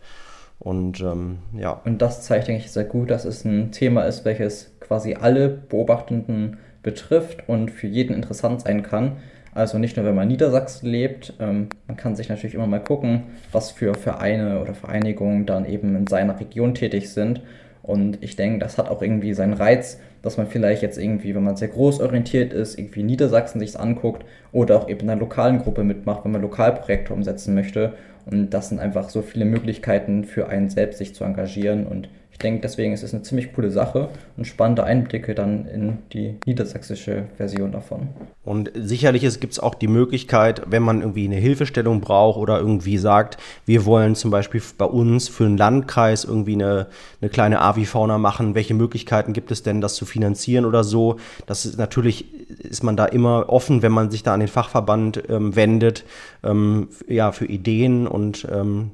Und 0.60 1.00
ähm, 1.00 1.40
ja. 1.54 1.82
Und 1.86 2.02
das 2.02 2.24
zeigt, 2.24 2.48
denke 2.48 2.64
ich, 2.64 2.72
sehr 2.72 2.84
gut, 2.84 3.10
dass 3.10 3.26
es 3.26 3.46
ein 3.46 3.72
Thema 3.72 4.04
ist, 4.04 4.26
welches 4.26 4.72
quasi 4.80 5.16
alle 5.16 5.48
Beobachtenden 5.48 6.58
betrifft 6.84 7.48
und 7.48 7.72
für 7.72 7.88
jeden 7.88 8.14
interessant 8.14 8.62
sein 8.62 8.84
kann. 8.84 9.18
Also 9.60 9.78
nicht 9.78 9.98
nur, 9.98 10.06
wenn 10.06 10.16
man 10.16 10.24
in 10.24 10.30
Niedersachsen 10.30 10.88
lebt, 10.88 11.34
ähm, 11.42 11.68
man 11.86 11.98
kann 11.98 12.16
sich 12.16 12.30
natürlich 12.30 12.56
immer 12.56 12.66
mal 12.66 12.80
gucken, 12.80 13.24
was 13.52 13.72
für 13.72 13.94
Vereine 13.94 14.62
oder 14.62 14.74
Vereinigungen 14.74 15.46
dann 15.46 15.66
eben 15.66 15.98
in 15.98 16.08
seiner 16.08 16.40
Region 16.40 16.76
tätig 16.76 17.10
sind. 17.10 17.42
Und 17.84 18.24
ich 18.24 18.38
denke, 18.38 18.60
das 18.60 18.78
hat 18.78 18.88
auch 18.88 19.02
irgendwie 19.02 19.34
seinen 19.34 19.52
Reiz, 19.52 20.00
dass 20.22 20.38
man 20.38 20.48
vielleicht 20.48 20.82
jetzt 20.82 20.98
irgendwie, 20.98 21.36
wenn 21.36 21.44
man 21.44 21.58
sehr 21.58 21.68
groß 21.68 22.00
orientiert 22.00 22.54
ist, 22.54 22.80
irgendwie 22.80 23.04
Niedersachsen 23.04 23.60
sich 23.60 23.78
anguckt 23.78 24.24
oder 24.54 24.78
auch 24.78 24.88
eben 24.88 25.02
in 25.02 25.10
einer 25.10 25.20
lokalen 25.20 25.60
Gruppe 25.60 25.84
mitmacht, 25.84 26.24
wenn 26.24 26.32
man 26.32 26.42
Lokalprojekte 26.42 27.14
umsetzen 27.14 27.54
möchte. 27.54 27.96
Und 28.32 28.52
das 28.52 28.70
sind 28.70 28.80
einfach 28.80 29.10
so 29.10 29.22
viele 29.22 29.44
Möglichkeiten 29.44 30.24
für 30.24 30.48
einen 30.48 30.70
selbst, 30.70 31.00
sich 31.00 31.14
zu 31.14 31.26
engagieren. 31.26 31.86
Und 31.86 32.08
ich 32.40 32.44
denke, 32.44 32.62
deswegen 32.62 32.94
ist 32.94 33.04
es 33.04 33.14
eine 33.14 33.22
ziemlich 33.22 33.52
coole 33.52 33.70
Sache 33.70 34.08
und 34.38 34.48
spannende 34.48 34.86
Einblicke 34.86 35.36
dann 35.36 35.66
in 35.66 35.98
die 36.14 36.36
niedersächsische 36.46 37.26
Version 37.36 37.74
davon. 37.74 38.08
Und 38.46 38.72
sicherlich 38.76 39.24
gibt 39.42 39.52
es 39.52 39.60
auch 39.60 39.76
die 39.76 39.90
Möglichkeit, 39.90 40.62
wenn 40.68 40.82
man 40.82 41.02
irgendwie 41.02 41.26
eine 41.26 41.36
Hilfestellung 41.36 42.00
braucht 42.00 42.40
oder 42.40 42.58
irgendwie 42.58 42.98
sagt, 42.98 43.36
wir 43.66 43.86
wollen 43.86 44.16
zum 44.16 44.32
Beispiel 44.32 44.62
bei 44.78 44.86
uns 44.86 45.28
für 45.28 45.44
einen 45.44 45.58
Landkreis 45.58 46.24
irgendwie 46.24 46.54
eine, 46.54 46.88
eine 47.20 47.30
kleine 47.30 47.60
Avifauna 47.60 48.18
machen, 48.18 48.56
welche 48.56 48.74
Möglichkeiten 48.74 49.34
gibt 49.34 49.52
es 49.52 49.62
denn, 49.62 49.82
das 49.82 49.96
zu 49.96 50.06
finanzieren 50.06 50.64
oder 50.64 50.86
so. 50.86 51.18
Das 51.46 51.66
ist 51.66 51.78
natürlich, 51.78 52.26
ist 52.64 52.84
man 52.84 52.96
da 52.96 53.04
immer 53.04 53.50
offen, 53.50 53.82
wenn 53.82 53.92
man 53.92 54.12
sich 54.12 54.24
da 54.24 54.34
an 54.34 54.40
den 54.40 54.48
Fachverband 54.48 55.24
ähm, 55.28 55.58
wendet, 55.58 56.06
ähm, 56.46 56.88
ja, 57.10 57.34
für 57.34 57.48
Ideen 57.48 58.08
und 58.08 58.48
ähm, 58.50 58.92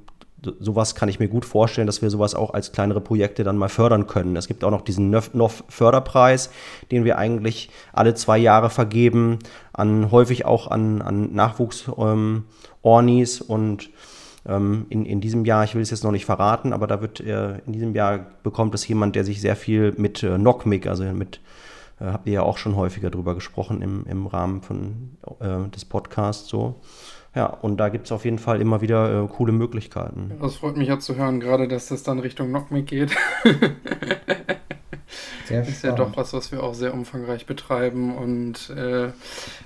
sowas 0.60 0.96
kann 0.96 1.10
ich 1.10 1.20
mir 1.20 1.28
gut 1.28 1.46
vorstellen, 1.46 1.88
dass 1.88 2.02
wir 2.02 2.10
sowas 2.10 2.36
auch 2.36 2.54
als 2.54 2.72
kleinere 2.72 3.02
Projekte 3.02 3.44
dann 3.44 3.58
mal 3.58 3.70
fördern 3.70 4.08
können. 4.08 4.36
Es 4.36 4.48
gibt 4.48 4.64
auch 4.64 4.72
noch 4.72 4.82
diesen 4.82 5.10
NOF-Förderpreis, 5.10 6.50
den 6.92 7.06
wir 7.06 7.18
eigentlich 7.18 7.70
alle 7.94 8.14
zwei 8.14 8.38
Jahre 8.38 8.70
vergeben, 8.70 9.40
an 9.74 10.12
häufig 10.12 10.46
auch 10.46 10.70
an, 10.70 11.02
an 11.02 11.34
Nachwuchs-Ornis 11.34 13.42
ähm, 13.42 13.48
und 13.48 13.90
ähm, 14.48 14.86
in, 14.90 15.06
in 15.06 15.22
diesem 15.22 15.46
Jahr, 15.46 15.64
ich 15.64 15.76
will 15.76 15.82
es 15.82 15.92
jetzt 15.92 16.04
noch 16.04 16.12
nicht 16.12 16.26
verraten, 16.26 16.74
aber 16.74 16.88
da 16.88 17.02
wird 17.02 17.20
äh, 17.20 17.60
in 17.66 17.74
diesem 17.74 17.96
Jahr 17.96 18.28
bekommt 18.44 18.76
es 18.76 18.88
jemand, 18.88 19.16
der 19.16 19.24
sich 19.24 19.42
sehr 19.42 19.56
viel 19.56 19.94
mit 19.98 20.24
äh, 20.24 20.38
NOCMIC, 20.38 20.88
also 20.88 21.04
mit 21.04 21.40
äh, 22.00 22.06
habt 22.06 22.28
ihr 22.28 22.34
ja 22.34 22.44
auch 22.44 22.58
schon 22.58 22.76
häufiger 22.76 23.10
drüber 23.10 23.36
gesprochen 23.36 23.82
im, 23.82 24.06
im 24.08 24.28
Rahmen 24.28 24.62
von, 24.62 25.18
äh, 25.40 25.70
des 25.70 25.86
Podcasts 25.86 26.48
so. 26.48 26.82
Ja, 27.36 27.48
und 27.48 27.78
da 27.78 27.90
gibt 27.90 28.06
es 28.06 28.12
auf 28.14 28.24
jeden 28.24 28.40
Fall 28.40 28.62
immer 28.62 28.82
wieder 28.82 29.24
äh, 29.24 29.28
coole 29.28 29.52
Möglichkeiten. 29.52 30.32
Das 30.42 30.56
freut 30.56 30.78
mich 30.78 30.88
ja 30.88 31.00
zu 31.00 31.16
hören, 31.16 31.42
gerade 31.42 31.68
dass 31.68 31.88
das 31.88 32.04
dann 32.04 32.20
Richtung 32.20 32.48
Knockmic 32.48 32.88
geht. 32.88 33.16
Sehr 35.48 35.62
ist 35.62 35.84
ja 35.84 35.92
doch 35.92 36.18
was, 36.18 36.34
was 36.34 36.52
wir 36.52 36.64
auch 36.64 36.74
sehr 36.74 36.94
umfangreich 36.94 37.46
betreiben 37.46 38.16
und 38.16 38.72
äh, 38.72 39.12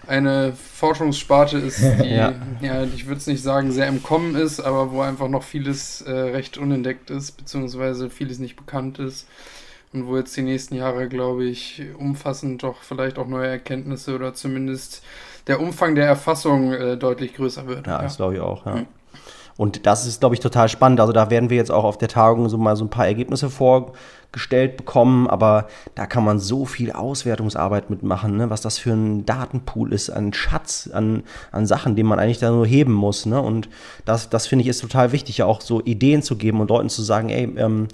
eine 0.07 0.53
Forschungssparte 0.53 1.57
ist, 1.57 1.79
die, 2.03 2.09
ja. 2.09 2.33
ja 2.59 2.83
ich 2.83 3.07
würde 3.07 3.19
es 3.19 3.27
nicht 3.27 3.41
sagen, 3.41 3.71
sehr 3.71 3.87
im 3.87 4.03
Kommen 4.03 4.35
ist, 4.35 4.59
aber 4.59 4.91
wo 4.91 5.01
einfach 5.01 5.29
noch 5.29 5.43
vieles 5.43 6.01
äh, 6.01 6.11
recht 6.11 6.57
unentdeckt 6.57 7.09
ist, 7.09 7.31
beziehungsweise 7.31 8.09
vieles 8.09 8.39
nicht 8.39 8.57
bekannt 8.57 8.99
ist 8.99 9.25
und 9.93 10.07
wo 10.07 10.17
jetzt 10.17 10.35
die 10.35 10.41
nächsten 10.41 10.75
Jahre, 10.75 11.07
glaube 11.07 11.45
ich, 11.45 11.83
umfassend 11.97 12.63
doch 12.63 12.83
vielleicht 12.83 13.17
auch 13.17 13.27
neue 13.27 13.47
Erkenntnisse 13.47 14.15
oder 14.15 14.33
zumindest 14.33 15.01
der 15.49 15.59
Umfang 15.59 15.95
der 15.95 16.05
Erfassung 16.05 16.71
äh, 16.71 16.95
deutlich 16.95 17.33
größer 17.33 17.67
wird. 17.67 17.87
Ja, 17.87 17.97
ja. 17.97 18.01
das 18.03 18.15
glaube 18.15 18.35
ich 18.35 18.39
auch, 18.39 18.65
ja. 18.65 18.75
Mhm. 18.75 18.85
Und 19.57 19.85
das 19.85 20.07
ist, 20.07 20.21
glaube 20.21 20.35
ich, 20.35 20.39
total 20.39 20.69
spannend. 20.69 21.01
Also 21.01 21.11
da 21.11 21.29
werden 21.29 21.49
wir 21.49 21.57
jetzt 21.57 21.69
auch 21.69 21.83
auf 21.83 21.97
der 21.97 22.07
Tagung 22.07 22.47
so 22.47 22.57
mal 22.57 22.77
so 22.77 22.85
ein 22.85 22.89
paar 22.89 23.07
Ergebnisse 23.07 23.49
vorgestellt 23.49 24.77
bekommen, 24.77 25.27
aber 25.27 25.67
da 25.95 26.05
kann 26.05 26.23
man 26.23 26.39
so 26.39 26.63
viel 26.63 26.93
Auswertungsarbeit 26.93 27.89
mitmachen, 27.89 28.37
ne? 28.37 28.49
was 28.49 28.61
das 28.61 28.77
für 28.77 28.91
ein 28.91 29.25
Datenpool 29.25 29.91
ist, 29.91 30.11
ein 30.11 30.31
Schatz 30.31 30.89
an, 30.93 31.23
an 31.51 31.65
Sachen, 31.65 31.97
den 31.97 32.05
man 32.05 32.19
eigentlich 32.19 32.39
da 32.39 32.51
nur 32.51 32.65
heben 32.65 32.93
muss. 32.93 33.25
Ne? 33.25 33.41
Und 33.41 33.67
das, 34.05 34.29
das 34.29 34.47
finde 34.47 34.63
ich 34.63 34.69
ist 34.69 34.79
total 34.79 35.11
wichtig, 35.11 35.39
ja 35.39 35.45
auch 35.45 35.59
so 35.59 35.81
Ideen 35.81 36.21
zu 36.21 36.37
geben 36.37 36.61
und 36.61 36.69
Leuten 36.69 36.87
zu 36.87 37.01
sagen, 37.01 37.27
ey, 37.27 37.43
ähm, 37.57 37.89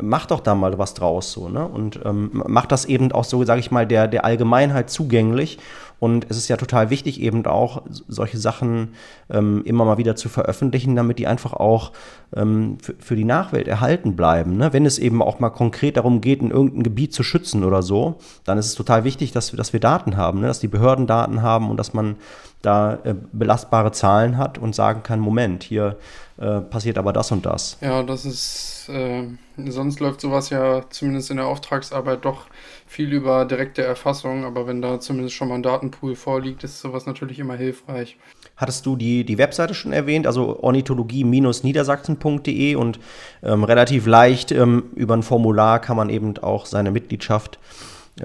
mach 0.00 0.26
doch 0.26 0.40
da 0.40 0.54
mal 0.54 0.78
was 0.78 0.94
draus 0.94 1.32
so, 1.32 1.48
ne? 1.48 1.66
Und 1.66 2.00
ähm, 2.04 2.42
mach 2.46 2.66
das 2.66 2.84
eben 2.84 3.12
auch 3.12 3.24
so, 3.24 3.44
sage 3.44 3.60
ich 3.60 3.70
mal, 3.70 3.86
der, 3.86 4.08
der 4.08 4.24
Allgemeinheit 4.24 4.90
zugänglich. 4.90 5.58
Und 6.00 6.26
es 6.28 6.36
ist 6.36 6.48
ja 6.48 6.56
total 6.56 6.90
wichtig, 6.90 7.20
eben 7.20 7.44
auch 7.46 7.82
solche 8.08 8.38
Sachen 8.38 8.94
ähm, 9.30 9.62
immer 9.64 9.84
mal 9.84 9.98
wieder 9.98 10.14
zu 10.14 10.28
veröffentlichen, 10.28 10.94
damit 10.94 11.18
die 11.18 11.26
einfach 11.26 11.52
auch 11.52 11.92
ähm, 12.36 12.78
für, 12.80 12.94
für, 12.98 13.16
die 13.16 13.24
Nachwelt 13.24 13.66
erhalten 13.66 14.14
bleiben. 14.14 14.56
Ne? 14.56 14.72
Wenn 14.72 14.86
es 14.86 14.98
eben 14.98 15.22
auch 15.22 15.40
mal 15.40 15.50
konkret 15.50 15.96
darum 15.96 16.20
geht, 16.20 16.40
in 16.40 16.50
irgendein 16.50 16.84
Gebiet 16.84 17.12
zu 17.12 17.22
schützen 17.22 17.64
oder 17.64 17.82
so, 17.82 18.16
dann 18.44 18.58
ist 18.58 18.66
es 18.66 18.74
total 18.74 19.04
wichtig, 19.04 19.32
dass, 19.32 19.50
dass 19.50 19.72
wir 19.72 19.80
Daten 19.80 20.16
haben, 20.16 20.40
ne? 20.40 20.46
dass 20.46 20.60
die 20.60 20.68
Behörden 20.68 21.06
Daten 21.06 21.42
haben 21.42 21.68
und 21.70 21.76
dass 21.78 21.94
man 21.94 22.16
da 22.62 22.98
äh, 23.04 23.14
belastbare 23.32 23.92
Zahlen 23.92 24.36
hat 24.36 24.58
und 24.58 24.74
sagen 24.74 25.02
kann, 25.02 25.20
Moment, 25.20 25.62
hier 25.62 25.96
äh, 26.38 26.60
passiert 26.60 26.98
aber 26.98 27.12
das 27.12 27.30
und 27.30 27.46
das. 27.46 27.76
Ja, 27.80 28.02
das 28.02 28.24
ist, 28.24 28.88
äh, 28.88 29.24
sonst 29.70 30.00
läuft 30.00 30.20
sowas 30.20 30.50
ja 30.50 30.82
zumindest 30.90 31.30
in 31.30 31.36
der 31.36 31.46
Auftragsarbeit 31.46 32.24
doch 32.24 32.46
viel 32.86 33.12
über 33.12 33.44
direkte 33.44 33.82
Erfassung, 33.82 34.44
aber 34.44 34.66
wenn 34.66 34.82
da 34.82 34.98
zumindest 34.98 35.34
schon 35.34 35.48
mal 35.48 35.56
ein 35.56 35.62
Datenpool 35.62 36.16
vorliegt, 36.16 36.64
ist 36.64 36.80
sowas 36.80 37.06
natürlich 37.06 37.38
immer 37.38 37.54
hilfreich. 37.54 38.16
Hattest 38.56 38.86
du 38.86 38.96
die, 38.96 39.24
die 39.24 39.38
Webseite 39.38 39.74
schon 39.74 39.92
erwähnt, 39.92 40.26
also 40.26 40.60
ornithologie-niedersachsen.de 40.60 42.74
und 42.74 42.98
ähm, 43.42 43.62
relativ 43.62 44.06
leicht 44.06 44.50
ähm, 44.50 44.84
über 44.96 45.16
ein 45.16 45.22
Formular 45.22 45.80
kann 45.80 45.96
man 45.96 46.10
eben 46.10 46.36
auch 46.38 46.66
seine 46.66 46.90
Mitgliedschaft 46.90 47.56
äh, 47.56 47.58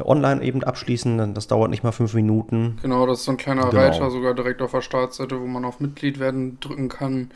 online 0.02 0.44
eben 0.44 0.64
abschließen. 0.64 1.34
Das 1.34 1.48
dauert 1.48 1.70
nicht 1.70 1.84
mal 1.84 1.92
fünf 1.92 2.14
Minuten. 2.14 2.78
Genau, 2.82 3.06
das 3.06 3.20
ist 3.20 3.26
so 3.26 3.32
ein 3.32 3.38
kleiner 3.38 3.70
genau. 3.70 3.82
Reiter, 3.82 4.10
sogar 4.10 4.34
direkt 4.34 4.62
auf 4.62 4.72
der 4.72 4.82
Startseite, 4.82 5.40
wo 5.40 5.46
man 5.46 5.66
auf 5.66 5.80
Mitglied 5.80 6.20
werden 6.20 6.60
drücken 6.60 6.90
kann. 6.90 7.32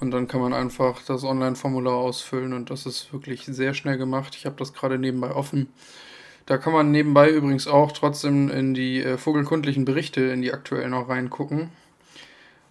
Und 0.00 0.10
dann 0.10 0.28
kann 0.28 0.40
man 0.40 0.52
einfach 0.52 1.02
das 1.06 1.24
Online-Formular 1.24 1.94
ausfüllen 1.94 2.52
und 2.52 2.70
das 2.70 2.86
ist 2.86 3.12
wirklich 3.12 3.44
sehr 3.44 3.74
schnell 3.74 3.98
gemacht. 3.98 4.34
Ich 4.36 4.46
habe 4.46 4.56
das 4.58 4.72
gerade 4.72 4.98
nebenbei 4.98 5.30
offen. 5.30 5.68
Da 6.46 6.58
kann 6.58 6.72
man 6.72 6.90
nebenbei 6.90 7.30
übrigens 7.30 7.68
auch 7.68 7.92
trotzdem 7.92 8.50
in 8.50 8.74
die 8.74 9.02
äh, 9.02 9.18
vogelkundlichen 9.18 9.84
Berichte, 9.84 10.22
in 10.22 10.42
die 10.42 10.52
aktuellen 10.52 10.90
noch 10.90 11.08
reingucken. 11.08 11.70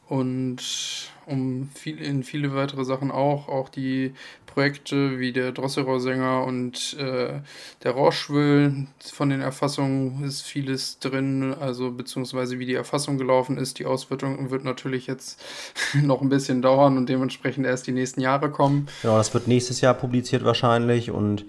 Und 0.08 1.09
um 1.26 1.70
viel, 1.74 2.02
in 2.02 2.24
viele 2.24 2.54
weitere 2.54 2.86
Sachen 2.86 3.12
auch. 3.12 3.48
Auch 3.48 3.70
die 3.70 4.14
Projekte 4.46 5.20
wie 5.20 5.32
der 5.32 5.52
Drosselrohrsänger 5.52 6.44
und 6.44 6.98
äh, 7.00 7.40
der 7.84 7.92
Rauschwill. 7.92 8.88
Von 9.12 9.30
den 9.30 9.42
Erfassungen 9.42 10.24
ist 10.24 10.42
vieles 10.42 11.00
drin, 11.00 11.54
also 11.60 11.92
beziehungsweise 11.92 12.60
wie 12.60 12.66
die 12.66 12.74
Erfassung 12.74 13.18
gelaufen 13.18 13.58
ist. 13.58 13.80
Die 13.80 13.86
Auswertung 13.86 14.50
wird 14.50 14.64
natürlich 14.64 15.08
jetzt 15.08 15.42
noch 15.94 16.22
ein 16.22 16.30
bisschen 16.30 16.62
dauern 16.62 16.98
und 16.98 17.08
dementsprechend 17.08 17.66
erst 17.66 17.88
die 17.88 17.92
nächsten 17.92 18.22
Jahre 18.22 18.50
kommen. 18.50 18.88
Genau, 19.02 19.18
das 19.18 19.34
wird 19.34 19.48
nächstes 19.48 19.82
Jahr 19.82 19.94
publiziert 19.94 20.44
wahrscheinlich 20.44 21.12
und 21.12 21.46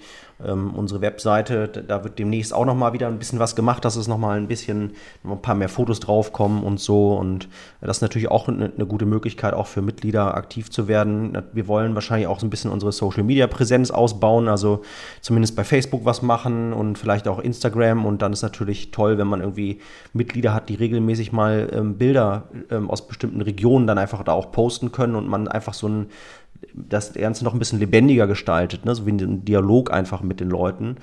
ähm, 0.47 0.75
unsere 0.75 1.01
Webseite, 1.01 1.69
da 1.69 2.05
wird 2.05 2.19
demnächst 2.19 2.55
auch 2.55 2.65
nochmal 2.65 2.93
wieder 2.93 3.09
ein 3.09 3.19
bisschen 3.19 3.39
was 3.39 3.57
gemacht, 3.57 3.85
dass 3.85 3.97
es 3.97 4.09
nochmal 4.09 4.39
ein 4.39 4.49
bisschen, 4.49 4.93
noch 5.23 5.33
ein 5.33 5.43
paar 5.43 5.55
mehr 5.55 5.69
Fotos 5.69 6.01
draufkommen 6.01 6.63
und 6.63 6.81
so. 6.81 7.15
Und 7.15 7.49
das 7.81 7.99
ist 7.99 8.03
natürlich 8.03 8.31
auch 8.31 8.49
eine, 8.49 8.73
eine, 8.75 8.87
gute 8.87 9.07
Möglichkeit, 9.07 9.55
auch 9.55 9.67
für 9.67 9.83
Mitglieder 9.83 10.35
aktiv 10.35 10.71
zu 10.71 10.89
werden. 10.89 11.39
Wir 11.53 11.69
wollen 11.69 11.95
wahrscheinlich 11.95 12.27
auch 12.27 12.41
so 12.41 12.47
ein 12.47 12.51
bisschen 12.51 12.71
unsere 12.71 12.93
Social 12.93 13.23
Media 13.23 13.47
Präsenz 13.47 13.91
ausbauen, 13.91 14.49
also 14.49 14.83
zumindest 15.21 15.57
bei 15.57 15.65
Facebook 15.65 16.05
was 16.05 16.23
machen 16.23 16.73
und 16.73 16.99
vielleicht 16.99 17.29
auch 17.29 17.39
Instagram. 17.39 18.07
Und 18.07 18.23
dann 18.23 18.33
ist 18.33 18.43
natürlich 18.43 18.91
toll, 18.91 19.19
wenn 19.19 19.27
man 19.27 19.41
irgendwie 19.41 19.81
Mitglieder 20.13 20.55
hat, 20.55 20.69
die 20.69 20.75
regelmäßig 20.75 21.33
mal 21.33 21.69
ähm, 21.73 21.97
Bilder 21.97 22.45
ähm, 22.71 22.91
aus 22.91 23.07
bestimmten 23.07 23.43
Regionen 23.43 23.87
dann 23.87 23.99
einfach 23.99 24.23
da 24.25 24.33
auch 24.33 24.53
posten 24.53 24.93
können 24.93 25.15
und 25.15 25.29
man 25.29 25.49
einfach 25.49 25.75
so 25.75 25.89
ein 25.89 26.07
das 26.75 27.13
Ganze 27.15 27.45
noch 27.45 27.53
ein 27.53 27.59
bisschen 27.59 27.79
lebendiger 27.79 28.27
gestaltet, 28.27 28.85
ne? 28.85 28.95
so 28.95 29.07
wie 29.07 29.11
ein 29.11 29.45
Dialog 29.45 29.93
einfach 29.93 30.23
mit 30.23 30.41
den 30.41 30.51
Leuten 30.51 30.97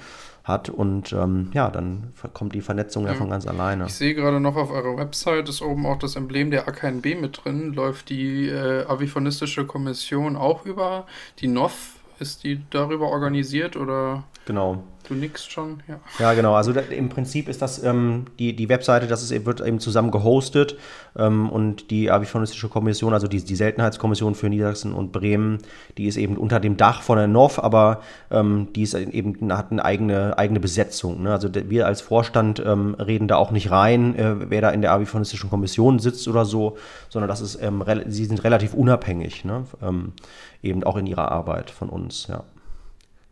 hat 0.48 0.70
und 0.70 1.12
ähm, 1.12 1.50
ja, 1.54 1.70
dann 1.70 2.14
kommt 2.34 2.56
die 2.56 2.62
Vernetzung 2.62 3.04
ja, 3.06 3.12
ja, 3.12 3.18
von 3.18 3.30
ganz 3.30 3.46
alleine. 3.46 3.86
Ich 3.86 3.94
sehe 3.94 4.16
gerade 4.16 4.40
noch 4.40 4.56
auf 4.56 4.72
eurer 4.72 4.98
Website 4.98 5.50
ist 5.50 5.62
oben 5.62 5.86
auch 5.86 6.00
das 6.00 6.16
Emblem 6.16 6.52
der 6.52 6.68
AKNB 6.68 7.20
mit 7.20 7.44
drin. 7.44 7.74
Läuft 7.74 8.10
die 8.10 8.48
äh, 8.48 8.86
aviphonistische 8.86 9.66
Kommission 9.66 10.38
auch 10.38 10.66
über 10.66 11.06
die 11.40 11.48
NOF? 11.48 11.96
Ist 12.20 12.44
die 12.44 12.62
darüber 12.70 13.10
organisiert 13.10 13.76
oder? 13.76 14.24
Genau. 14.46 14.84
Du 15.08 15.14
nickst 15.14 15.50
schon, 15.52 15.82
ja. 15.88 16.00
Ja, 16.20 16.34
genau. 16.34 16.54
Also 16.56 16.74
da, 16.74 16.82
im 16.82 17.08
Prinzip 17.08 17.48
ist 17.48 17.62
das 17.62 17.82
ähm, 17.82 18.26
die, 18.40 18.56
die 18.56 18.68
Webseite, 18.68 19.08
das 19.08 19.24
ist, 19.24 19.46
wird 19.46 19.62
eben 19.62 19.80
zusammen 19.80 20.12
gehostet 20.12 20.78
ähm, 21.18 21.50
und 21.50 21.92
die 21.92 22.12
Aviphonistische 22.12 22.68
Kommission, 22.68 23.14
also 23.14 23.28
die, 23.28 23.42
die 23.42 23.56
Seltenheitskommission 23.56 24.36
für 24.36 24.50
Niedersachsen 24.50 24.94
und 24.94 25.14
Bremen, 25.14 25.60
die 25.98 26.08
ist 26.08 26.18
eben 26.18 26.36
unter 26.36 26.60
dem 26.60 26.76
Dach 26.76 27.02
von 27.04 27.18
der 27.18 27.28
NOV, 27.28 27.60
aber 27.60 28.02
ähm, 28.32 28.68
die 28.76 28.84
ist 28.84 28.96
eben, 28.96 29.54
hat 29.54 29.72
eine 29.72 29.86
eigene, 29.86 30.38
eigene 30.38 30.60
Besetzung. 30.60 31.24
Ne? 31.24 31.32
Also 31.32 31.50
wir 31.54 31.88
als 31.88 32.02
Vorstand 32.02 32.62
ähm, 32.66 32.96
reden 32.96 33.30
da 33.30 33.38
auch 33.38 33.52
nicht 33.52 33.72
rein, 33.72 34.14
äh, 34.16 34.50
wer 34.50 34.60
da 34.60 34.72
in 34.72 34.82
der 34.82 34.92
Avifaunistischen 34.92 35.50
Kommission 35.50 36.00
sitzt 36.00 36.28
oder 36.28 36.44
so, 36.44 36.78
sondern 37.08 37.30
das 37.30 37.40
ist, 37.40 37.62
ähm, 37.62 37.82
sie 38.08 38.26
sind 38.26 38.44
relativ 38.44 38.74
unabhängig, 38.74 39.46
ne? 39.46 39.64
Ähm, 39.82 40.12
eben 40.62 40.84
auch 40.84 40.98
in 40.98 41.06
ihrer 41.06 41.32
Arbeit 41.32 41.70
von 41.70 41.88
uns, 41.88 42.28
ja. 42.28 42.44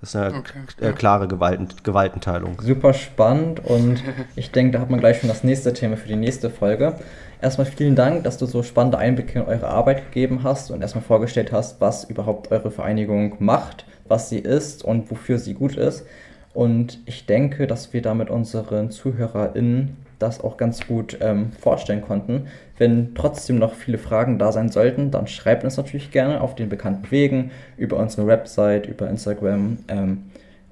Das 0.01 0.09
ist 0.09 0.15
eine 0.17 0.37
okay, 0.37 0.59
äh, 0.81 0.91
klare 0.91 1.27
Gewalten, 1.27 1.69
Gewaltenteilung. 1.83 2.61
Super 2.61 2.93
spannend 2.93 3.59
und 3.63 4.03
ich 4.35 4.51
denke, 4.51 4.73
da 4.73 4.79
hat 4.79 4.89
man 4.89 4.99
gleich 4.99 5.19
schon 5.19 5.29
das 5.29 5.43
nächste 5.43 5.73
Thema 5.73 5.97
für 5.97 6.07
die 6.07 6.15
nächste 6.15 6.49
Folge. 6.49 6.95
Erstmal 7.41 7.65
vielen 7.65 7.95
Dank, 7.95 8.23
dass 8.23 8.37
du 8.37 8.45
so 8.45 8.63
spannende 8.63 8.97
Einblicke 8.97 9.39
in 9.39 9.45
eure 9.45 9.67
Arbeit 9.67 10.05
gegeben 10.05 10.43
hast 10.43 10.71
und 10.71 10.81
erstmal 10.81 11.03
vorgestellt 11.03 11.51
hast, 11.51 11.81
was 11.81 12.03
überhaupt 12.03 12.51
eure 12.51 12.71
Vereinigung 12.71 13.35
macht, 13.39 13.85
was 14.07 14.29
sie 14.29 14.39
ist 14.39 14.83
und 14.83 15.09
wofür 15.11 15.37
sie 15.37 15.53
gut 15.53 15.75
ist. 15.77 16.05
Und 16.53 16.99
ich 17.05 17.25
denke, 17.25 17.67
dass 17.67 17.91
wir 17.91 18.01
damit 18.01 18.29
unseren 18.29 18.89
ZuhörerInnen 18.89 19.97
das 20.19 20.41
auch 20.41 20.57
ganz 20.57 20.87
gut 20.87 21.17
ähm, 21.19 21.51
vorstellen 21.59 22.01
konnten. 22.01 22.47
Wenn 22.77 23.15
trotzdem 23.15 23.57
noch 23.57 23.73
viele 23.73 23.97
Fragen 23.97 24.37
da 24.37 24.51
sein 24.51 24.69
sollten, 24.69 25.11
dann 25.11 25.27
schreibt 25.27 25.63
uns 25.63 25.77
natürlich 25.77 26.11
gerne 26.11 26.41
auf 26.41 26.55
den 26.55 26.67
bekannten 26.67 27.09
Wegen, 27.09 27.51
über 27.77 27.97
unsere 27.97 28.27
Website, 28.27 28.85
über 28.87 29.09
Instagram. 29.09 29.77
Ähm, 29.87 30.23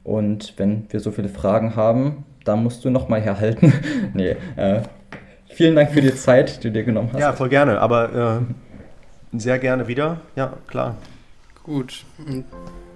und 0.04 0.54
wenn 0.58 0.86
wir 0.90 1.00
so 1.00 1.12
viele 1.12 1.30
Fragen 1.30 1.76
haben, 1.76 2.26
dann 2.44 2.62
musst 2.62 2.84
du 2.84 2.90
nochmal 2.90 3.22
herhalten. 3.22 3.72
nee, 4.14 4.36
äh, 4.58 4.82
vielen 5.48 5.76
Dank 5.76 5.92
für 5.92 6.02
die 6.02 6.14
Zeit, 6.14 6.58
die 6.58 6.68
du 6.68 6.72
dir 6.74 6.84
genommen 6.84 7.10
hast. 7.14 7.22
Ja, 7.22 7.32
voll 7.32 7.50
gerne, 7.50 7.80
aber 7.80 8.42
äh, 9.34 9.38
sehr 9.40 9.60
gerne 9.60 9.88
wieder. 9.88 10.20
Ja, 10.36 10.54
klar. 10.68 10.98
Gut. 11.64 12.04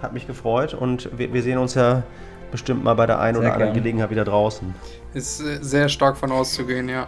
Hat 0.02 0.14
mich 0.14 0.28
gefreut 0.28 0.74
und 0.74 1.10
wir, 1.18 1.34
wir 1.34 1.42
sehen 1.42 1.58
uns 1.58 1.76
ja 1.76 2.04
bestimmt 2.52 2.84
mal 2.84 2.94
bei 2.94 3.06
der 3.06 3.20
einen 3.20 3.38
oder 3.38 3.54
anderen 3.54 3.74
Gelegenheit 3.74 4.10
wieder 4.10 4.26
draußen. 4.26 4.74
Ist 5.14 5.42
äh, 5.42 5.60
sehr 5.62 5.90
stark 5.90 6.18
von 6.18 6.32
auszugehen, 6.32 6.90
ja. 6.90 7.08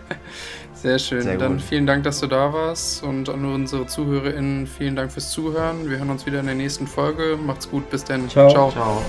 sehr 0.86 0.98
schön. 1.00 1.22
Sehr 1.22 1.36
Dann 1.36 1.58
vielen 1.58 1.84
Dank, 1.84 2.04
dass 2.04 2.20
du 2.20 2.28
da 2.28 2.52
warst 2.52 3.02
und 3.02 3.28
an 3.28 3.44
unsere 3.44 3.86
ZuhörerInnen 3.86 4.68
vielen 4.68 4.94
Dank 4.94 5.10
fürs 5.10 5.30
Zuhören. 5.30 5.90
Wir 5.90 5.98
hören 5.98 6.10
uns 6.10 6.26
wieder 6.26 6.38
in 6.38 6.46
der 6.46 6.54
nächsten 6.54 6.86
Folge. 6.86 7.36
Macht's 7.44 7.68
gut, 7.68 7.90
bis 7.90 8.04
dann. 8.04 8.28
Ciao. 8.28 8.48
Ciao. 8.48 8.70
Ciao. 8.70 9.02